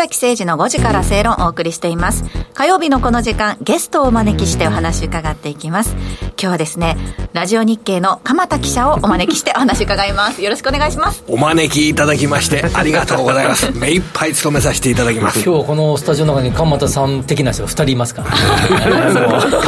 [0.00, 2.24] 崎誠二の5時から正論をお送りしています。
[2.54, 5.94] 火曜日のこの時間ゲストをお招きしてお話伺っていきます。
[6.20, 6.96] 今日はですね
[7.34, 10.42] ラジオ日経の鎌田記者をお招きしてお話伺います。
[10.42, 11.22] よろしくお願いします。
[11.28, 13.70] お招きいただきましてありがとうございます。
[13.76, 15.40] 目いっぱい務めさせていただきます。
[15.40, 18.30] 今日このスタジオの中に鎌田さん的な人が2人いますから。
[18.30, 19.60] 鎌田さんと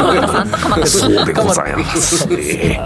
[0.55, 0.87] 鎌田さん。
[0.87, 2.27] そうでございます。
[2.27, 2.81] ね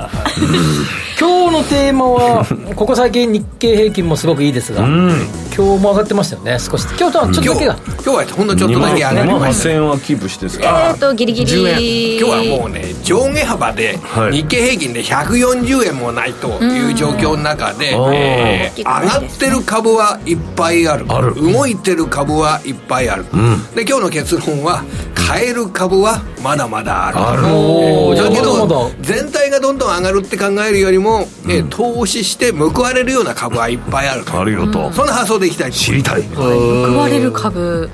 [1.19, 2.45] 今日のテーマは
[2.75, 5.09] ここ最近日経平均もすごくいいですが、今
[5.49, 6.85] 日も上がってましたよね少し。
[6.99, 11.79] 今日とはちょっとだけが今日はほんのちょっとだけ上がり2万ました8000円はキープしてですえかーとギリギ10円。
[11.79, 14.33] リ今日はもうね上下幅ではい。
[14.33, 21.05] 日経平均で140円もないという状況の中で、うんえー上がってる株はいっぱいある。
[21.09, 21.33] ある。
[21.33, 23.25] 動いてる株はいっぱいある、
[23.75, 24.83] で今日の結論は
[25.15, 27.17] 買える株はまだまだある。
[27.17, 27.41] ある。
[28.15, 31.06] だけどだ全体がどんどん上がるって考えるよりも、
[31.47, 34.39] えー投資して報われるような株はいっぱいあると。
[34.39, 35.71] あるよとそんな発想でいきたい。
[35.71, 36.23] 知りたい。
[36.23, 37.89] 報われる株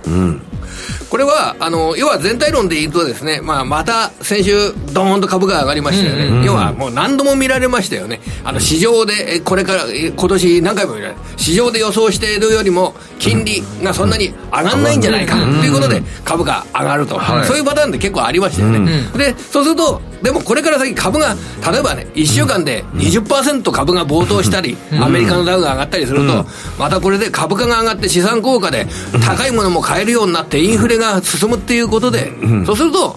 [1.10, 8.20] これはあの要は全体論で言うとですね、まあ、また先週ドーンと株が上がりましたよね、要はもう何度も見られましたよね。
[8.44, 11.20] あの市場でえこれからえ今年何回も見られる。
[11.38, 21.36] 市場で予想しているよりも金利がそんなに上がんないんじゃないかということで株が上がると、そういうパターンって結構ありましたよね、でそうするとでもこれから先株が
[21.70, 26.46] 例えばね1週間で20%株が暴騰したり、アメリカのダウが上がったりすると、
[26.80, 28.88] またこれで株価が上がって資産効果で
[29.26, 32.32] 高いものも買えるようになってインフレが進むっていうことで、
[32.66, 33.16] そうすると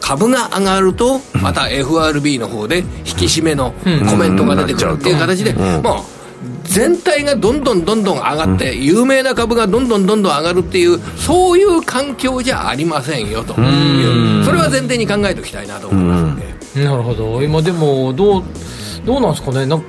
[0.00, 3.72] 株が上がるとまた FRB の方で引き締めの
[4.10, 6.02] コメントが出てくるっていう形で、まあ
[6.64, 13.60] 全体がどんどんどんどん上がって、有名な株がどんどんどんどん上がるっていうそういう環境じゃありませんよと。
[13.60, 16.84] いうそれは前提に考えておきたいなと思いますね。
[16.84, 18.44] なるほど今でもどう
[19.04, 19.82] どうなんですかねなん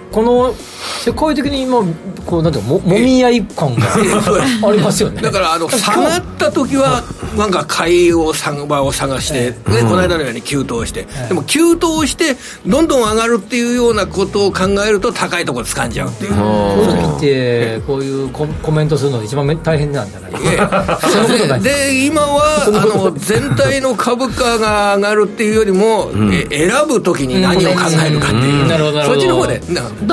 [1.05, 1.83] かこの世界的に今
[2.25, 5.21] こうなんていうのももみ合い感がありますよね。
[5.21, 7.03] だからあの下がった時は
[7.37, 12.35] なんか買いを探場を探して、ねこの間のように急騰して、でも急騰して
[12.67, 16.33] どんどん上がるっていうようなことを考えると高いところ掴んじゃうっていう。
[16.33, 16.37] こ
[16.77, 20.31] ういう時ってこういうココメントするのが一番め大変なんじゃない？
[20.31, 21.61] ですかそんなことない。
[21.61, 27.75] でで今はあの全体の株価が上がるっていうよりも、え選ぶ時に何を考
[28.05, 29.05] えるかっていう、うん。
[29.05, 29.61] そっちの方で。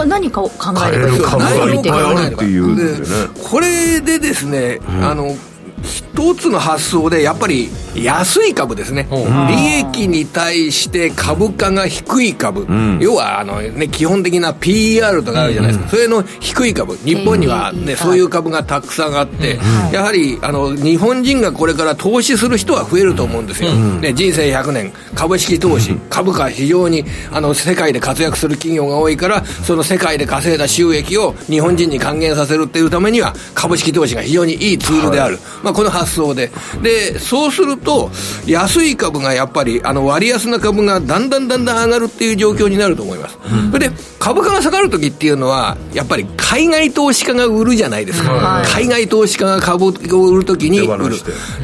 [0.07, 3.01] 何かを考え買える株がいっぱいあるっていうね。
[3.01, 5.37] でこれでですね、あの
[5.83, 9.09] 一つの発想でやっぱり安い株ですね、
[9.49, 12.67] 利益に対して株価が低い株、
[13.01, 19.59] 要はあの、ね、基本的な PR とかあるじゃないですか、それの低い株、日本には、ねそういう株がたくさんあって、
[19.93, 36.51] やはりあの日本人がこれから投資する人は増えると思うんですよ、ね、人生100年、株式投資、株価、非常にあの世界で活躍する企業が多いから、その世界で稼いだ収益を日本人に還元させるっていうためには、株式投資が非常にいいツールである、はい、まあ、この発想で、
[36.83, 38.11] でそうすると、
[38.47, 43.39] 安い株がやっぱり、あの割安な株がだんだんだんだん上がるっていう状況になると思います。
[43.53, 51.17] うん、それで株価が下がるときっていうのは、やっぱり海外投資家が売るじゃないですか、はい、海外投資家が株を売るときに売る。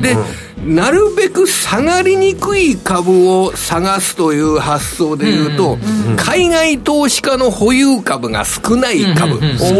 [0.02, 0.16] で、
[0.58, 5.78] うん、なるべく下がりにくい株を探すという発想でいうと、
[6.08, 9.74] うん、海外投資家の保有株が少ない株、うんうん、少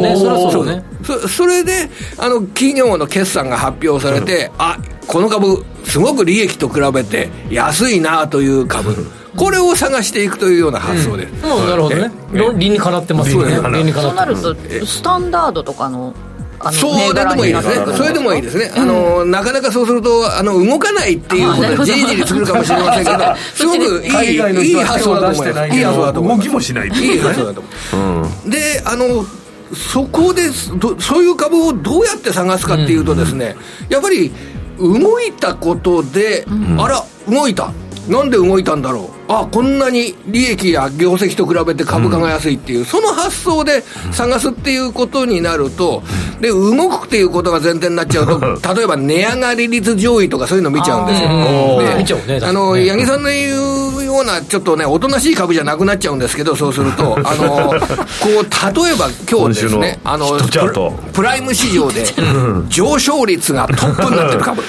[0.00, 1.88] ない、それそうねそそれで
[2.18, 8.94] あの企業の決算が発表されて、うん、あこの株すごく利益と比べて安いなという株、
[9.36, 11.26] これを探していくというような発想で。
[11.26, 12.10] す、うん、なるほどね。
[12.58, 13.56] 理にかなってますよね。
[13.76, 14.42] 理にかなってます。
[14.42, 16.14] そうなるとスタンダードとかの
[16.72, 23.18] そうでもいいですね、それでもいいですね、あのなかなかそうするとあの動かないっていうことで、じりじり作るかもしれませんけど、
[23.54, 29.24] すごくいいいい発想だと思います、いい発想だと思います、動きもしないいい発想だと思う、であの
[29.74, 33.56] そこでそういう株をどうやって探すかっていうとですね、
[33.88, 34.32] やっぱり
[34.78, 36.44] 動いたことで、
[36.78, 37.72] あら動いた。
[38.08, 46.02] なんで動いたんだろうあこんなに利益や業績と比べて株価が安いっていう、うん、その発想で探すっていうことになると、
[46.40, 51.28] で動くっていうことが前提になっちゃうと、例えば値上がり率上位とかそういうの見ちゃうんですよ。
[52.26, 60.38] で、あの、八木さんの言うような、ちょっとね、おとなしい株じゃなくなっちゃうんですけど、そうすると、あの、こう、例えば今日ですね、あの、
[61.12, 62.04] プライム市場で
[62.68, 64.62] 上昇率がトップになってる株、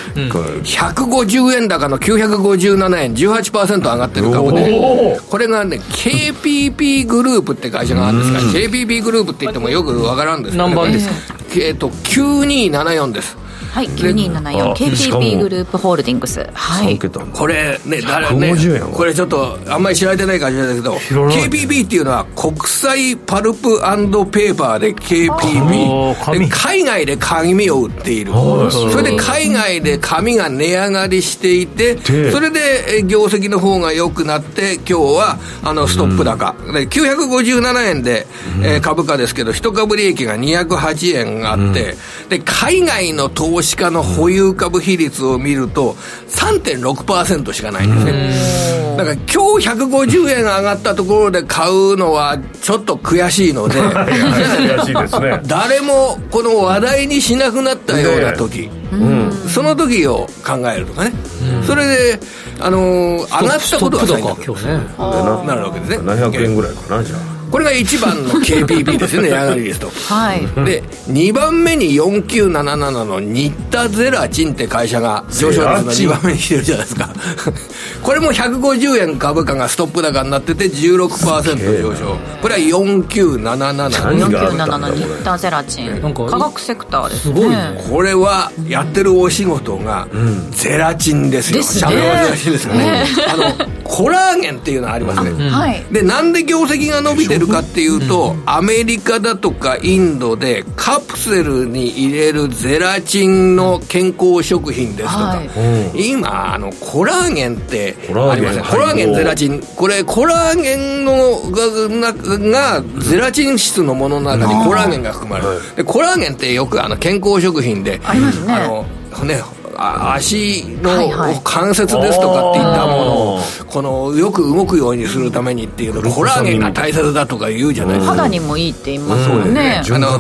[0.64, 11.14] 150円高の957円、18%上がってる株で、これがね、KPP グループって会社があるんですが、KPP グループって言ってもよくわからんですけど、何番ですか？
[11.58, 13.38] えっ、と、9274です。
[13.72, 16.46] はい、9274、KPP グループホールディングス。
[16.54, 17.00] はい。
[17.00, 18.54] これね、誰ね、
[18.92, 26.38] これちょっと、あんまり知られてない感じだけど、KPP っていうのは、国際パルプペーパーで KPP。
[26.38, 28.34] で海外で紙を売っている。
[28.34, 31.98] それで海外で紙が値上がりしていて、
[32.30, 36.56] それで業績の方が良くなって、今日は、あの、ストップ高。
[36.74, 38.28] で、957円で、
[38.66, 41.96] え株価ですけど、一株利益が208円あって、
[42.28, 45.96] で、海外の投資家の保有株比率を見ると、
[46.30, 48.72] 3.6%しかないんですね。
[48.98, 55.42] だから今日150円上がったところで買うのはちょっと悔しいので、 悔しいですね。
[55.46, 61.14] 誰もこの話題にしなくなったような時、うん、その時を考えるとかね。
[61.58, 62.20] うん、それで、
[62.60, 65.98] あのー、上がったことはないんだね、なるわけですね。
[65.98, 67.41] 700円ぐらいかな、じゃあ。
[67.52, 69.92] これが1番の KPP ですよね、値上がりですと。
[70.10, 70.48] はい。
[70.66, 77.10] で、2番目に4977の新田ゼラチンって会社が上昇率の2番目に来てるじゃないですか。
[78.02, 82.18] これも150円株価がストップ高になってて16%上昇。
[82.42, 83.90] これは4977。
[83.90, 86.02] 4977新田ゼラチン。
[86.02, 87.36] 化学セクターですね。
[87.36, 87.56] すごい。
[87.90, 90.08] これはやってるお仕事が
[90.52, 91.58] ゼラチンですよ。
[91.58, 91.92] ですね。
[91.92, 93.06] ゼラチンですよね。
[93.28, 95.50] あの、コラーゲンっていうのがありますね。
[95.50, 95.86] はい。
[95.92, 109.62] で、なんで業績が伸びてるかっていうと、アメリカだとかインドでカプセルに入れるゼラチンの健康食品ですとか、はい、今あのコラーゲンってありませんコラーゲンゼラチン。
[109.76, 115.76] これコラーゲンのががゼラチン質のものの中にコラーゲンが含まれる。
[115.76, 118.00] でコラーゲンってよくあの健康食品で。
[118.04, 118.54] ありますね。
[118.54, 119.42] あのね
[119.78, 123.40] 足の関節ですとかっていったものを
[123.72, 128.16] このよく動くようにするためにっていうのコラーゲンが大切だとか言うじゃないですか。
[128.16, 129.54] 肌にもいいって言いますもん。
[129.54, 129.82] ね。
[129.90, 130.20] あの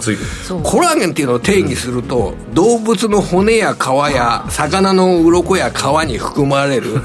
[0.64, 6.94] コラーゲンっていうのを定義すると動物の骨や皮や魚の鱗や皮に含まれる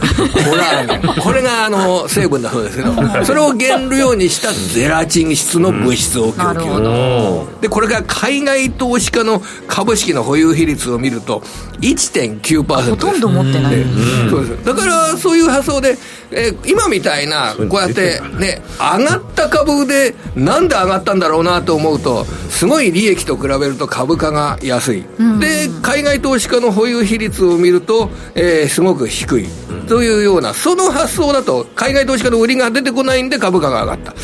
[0.49, 1.21] コラーゲン。
[1.21, 2.93] これがあの成分だそうですけど
[3.25, 7.63] それを原料にしたゼラチン質の物質を供給。
[7.63, 11.43] でこれが海外投資家の株式の保有比率を見ると
[11.81, 13.85] 1.9%ほとんど持ってない、
[14.31, 14.65] そうです。
[14.65, 15.97] だからそういう発想で、
[16.31, 18.63] えー、今みたいなこうやってね。
[18.79, 25.05] 上がった株でなんで上がったんだろうなと思うとすごい利益と比べると株価が安い、
[25.41, 29.47] で海外投資家の保有比率を見ると、えー、すごく低い、
[29.89, 34.15] というようなその発想だと海外投資家の売りが出てこないんで株価が上がった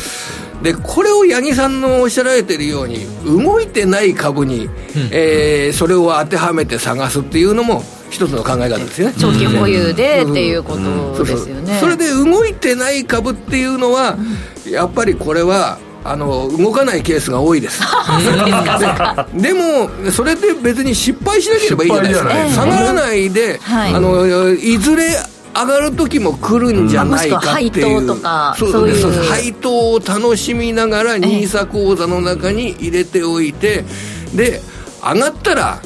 [0.63, 4.71] でこれを八木さんのおっしゃられてるように動いてない株に、うん、
[5.11, 9.15] えー、それを当てはめて探すっていうのも一つの考え方ですよね。
[9.19, 11.79] 長期保有でっていうことですよね。
[11.79, 14.17] それで動いてない株っていうのは、
[14.69, 17.81] やっぱりこれはあの動かないケースが多いです。
[19.33, 25.17] でもそれで別に失敗しなければいいじゃないですか、下がらないで、はい、あのいずれ
[25.55, 33.83] 上がる時も来るんじゃないかっていう、とかそうです配当を楽しみながら NISA 口座の中に入れておいて
[34.35, 34.61] で
[35.01, 35.81] 上がったら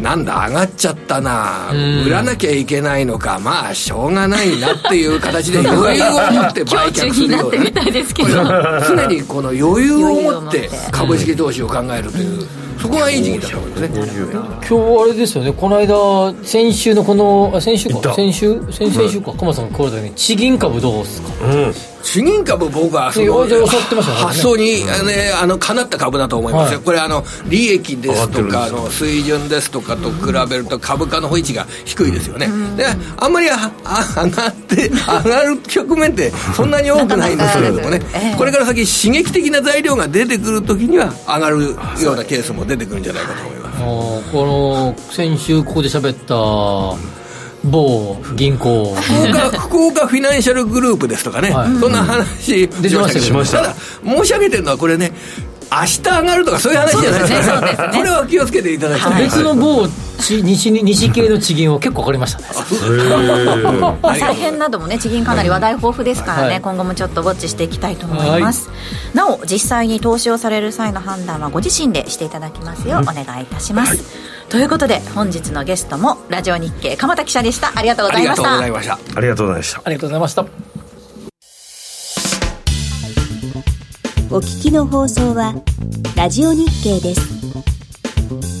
[0.00, 1.70] なんだ上がっちゃったな。
[2.06, 3.38] 売らなきゃいけないのか。
[3.38, 10.70] まあしょうがないなっていう形で余裕を持って 売却するような常にこの余裕を持って。
[10.90, 12.46] 株式投資を考えるという。
[12.90, 13.88] そこがいい時期だと思いますね。
[13.88, 15.52] 今日あれですよね。
[15.52, 18.12] この間先週のこの先週か。
[18.14, 18.60] 先週？
[18.72, 19.32] 先々週か。
[19.32, 32.46] 鎌さんが来る時に地銀株どうですか、うん地銀株僕はその発想に、ね、あのかなった株だと思いますよ、はい、これあの利益ですとかの水準ですとかと比べると株価の位置が低いですよね、
[32.76, 32.86] で
[33.16, 38.00] あんまりあ あ上がって上がる局面ってそんなに多くないんですけれどもね、
[38.36, 43.70] これから先刺激的な材料が出てくるときには上がるようなケースも出てくるんじゃないかと思います。
[44.32, 47.19] この先週ここで喋った
[47.64, 53.62] 某銀行、福岡福岡フィナンシャルグループですとかね、はい、そんな話出てましたた。
[53.62, 55.12] だ申し上げてるのはこれね
[55.70, 57.20] 明日上がるとかそういう話じゃない。
[57.20, 57.92] ですか、ね。
[57.92, 59.86] ね、これは気をつけていただきたい、別の某
[60.18, 62.46] 西西系の地銀を結構分かりましたね。
[64.18, 68.74] 再編などもね地銀かなり話題豊富ですからね、はい、今後もちょっとウォッチしていきたいと思います、は
[69.14, 77.72] い、なお実際に投資をされる際の判断はご自身でしていただきますようお願いいたします、はいということで本日のゲストもラジオ日経鎌田記者でした。
[77.78, 78.58] ありがとうございました。
[78.58, 79.12] ありがとうございました。
[79.16, 79.82] ありがとうございました。
[79.84, 80.42] ありがとうございました
[84.32, 85.54] お聞きの放送は
[86.16, 88.59] ラジオ日経です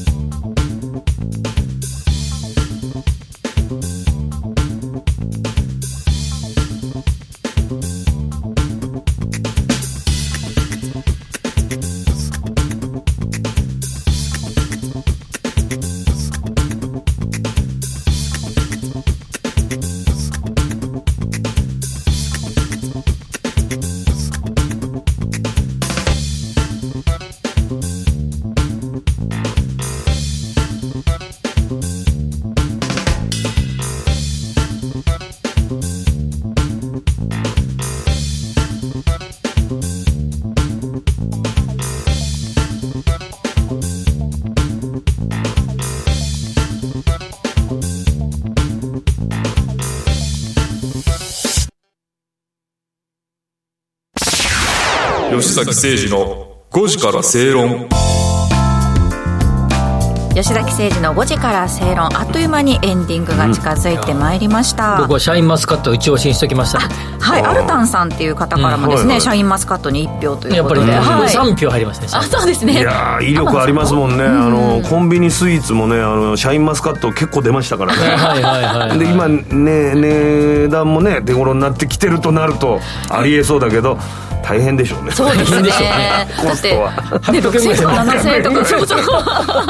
[55.64, 57.88] 崎誠二の5時から正論。
[60.32, 62.16] 吉崎誠二の5時から正論。
[62.16, 70.92] あっという間にエンディングが近づいてまいりました、うん、僕はシャインマスカット一押しにしときました、はいアルタンさんっていう方からもですね、うんはいはい、シャインマスカットに1票ということで。
[70.92, 72.72] やっぱりね、はい、3票入りましたねあそうですね。
[72.72, 78.00] いや威力ありますもんね、あのコンビニスイーツもねあのシャインマスカット結構出ましたからね。
[78.00, 82.80] はいはいはい、はい、で今ね値段もね手頃になってきてるとなると
[83.10, 83.98] ありえそうだけど、
[84.50, 85.12] 大変でしょうね。
[85.12, 85.68] そうですね。
[85.68, 86.72] だって
[87.32, 89.00] ね 6000円とか7000円とかそうそう、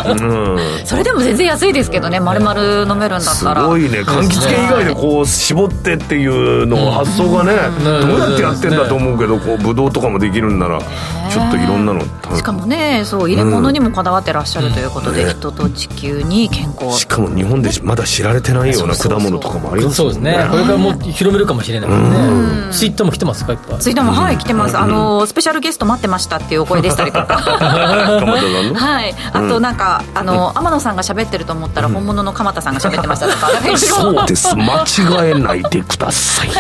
[0.08, 2.60] うん、 それでも全然安いですけどね丸々
[2.90, 3.62] 飲めるんだったら。
[3.62, 4.00] すごいね。
[4.00, 7.52] 柑橘系以外でこう絞ってっていうの発想がね、
[7.84, 12.00] どうやってやってんだと思うけどこうブドウとかもできるんならちょっといろんなの
[12.34, 16.98] しかもねそう入れ物にもこだわってらっしゃるということで、人と地球に健康。
[16.98, 20.46] しかも日本でまだ知られてないような果物とかもありますそうですね。
[20.50, 22.72] これからもう広めるかもしれないからね。
[22.72, 23.76] ツイッターも来てますかいっぱ。
[23.76, 27.36] いツイッターもはい来てますあのスペシャルゲスト待ってましたっていうお声でしたりとか。
[27.38, 29.14] はい。
[29.32, 33.48] あとなんかあの天野さんが喋ってると思ったら本物の鎌田さんが喋ってましたとか。
[33.76, 34.54] そうです。
[34.56, 34.84] 間
[35.24, 36.50] 違えないでください。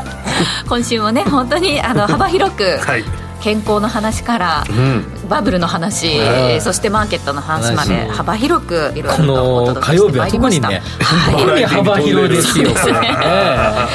[0.68, 13.88] 今週もね本当にあの幅広く、はい健康の話から、うん、バブルの話、えー、そしてマーケットの話まで幅広くいろいろとお届けしてまいりました、ね、はい、幅広ですよす、ね、あ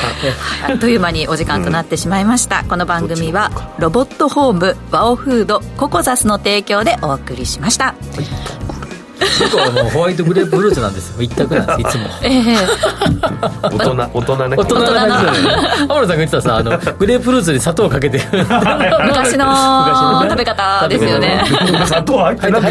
[0.73, 7.95] っという間にお時間となってしまいました、うん、この番組はロボットホームワオフードココザスの提供でお送りしました、は
[8.71, 8.80] い
[9.39, 11.21] 僕はもうホワイトグレープフルーツなんですよ。
[11.21, 11.89] 一択なんです。
[11.89, 12.57] いつも、 ええ。
[13.63, 14.57] 大人大人ね。
[14.57, 15.37] 大人な感じだね。
[15.87, 18.21] 天野さんが言ってたさあの グレープフルーツに砂糖かけて。
[18.31, 21.43] 昔の食べ方ですよね。
[21.85, 22.61] 砂糖入ってない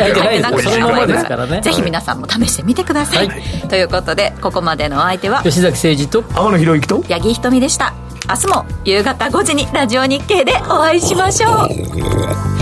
[0.62, 1.60] そのままですからね。
[1.60, 3.28] ぜひ皆さんも試してみてください、
[3.68, 7.92] ということでここまでのお相手は吉崎誠二と天野博之と八木ひとみでした。
[8.28, 12.59] 明日も夕方5時にラジオ日経でお会いしましょう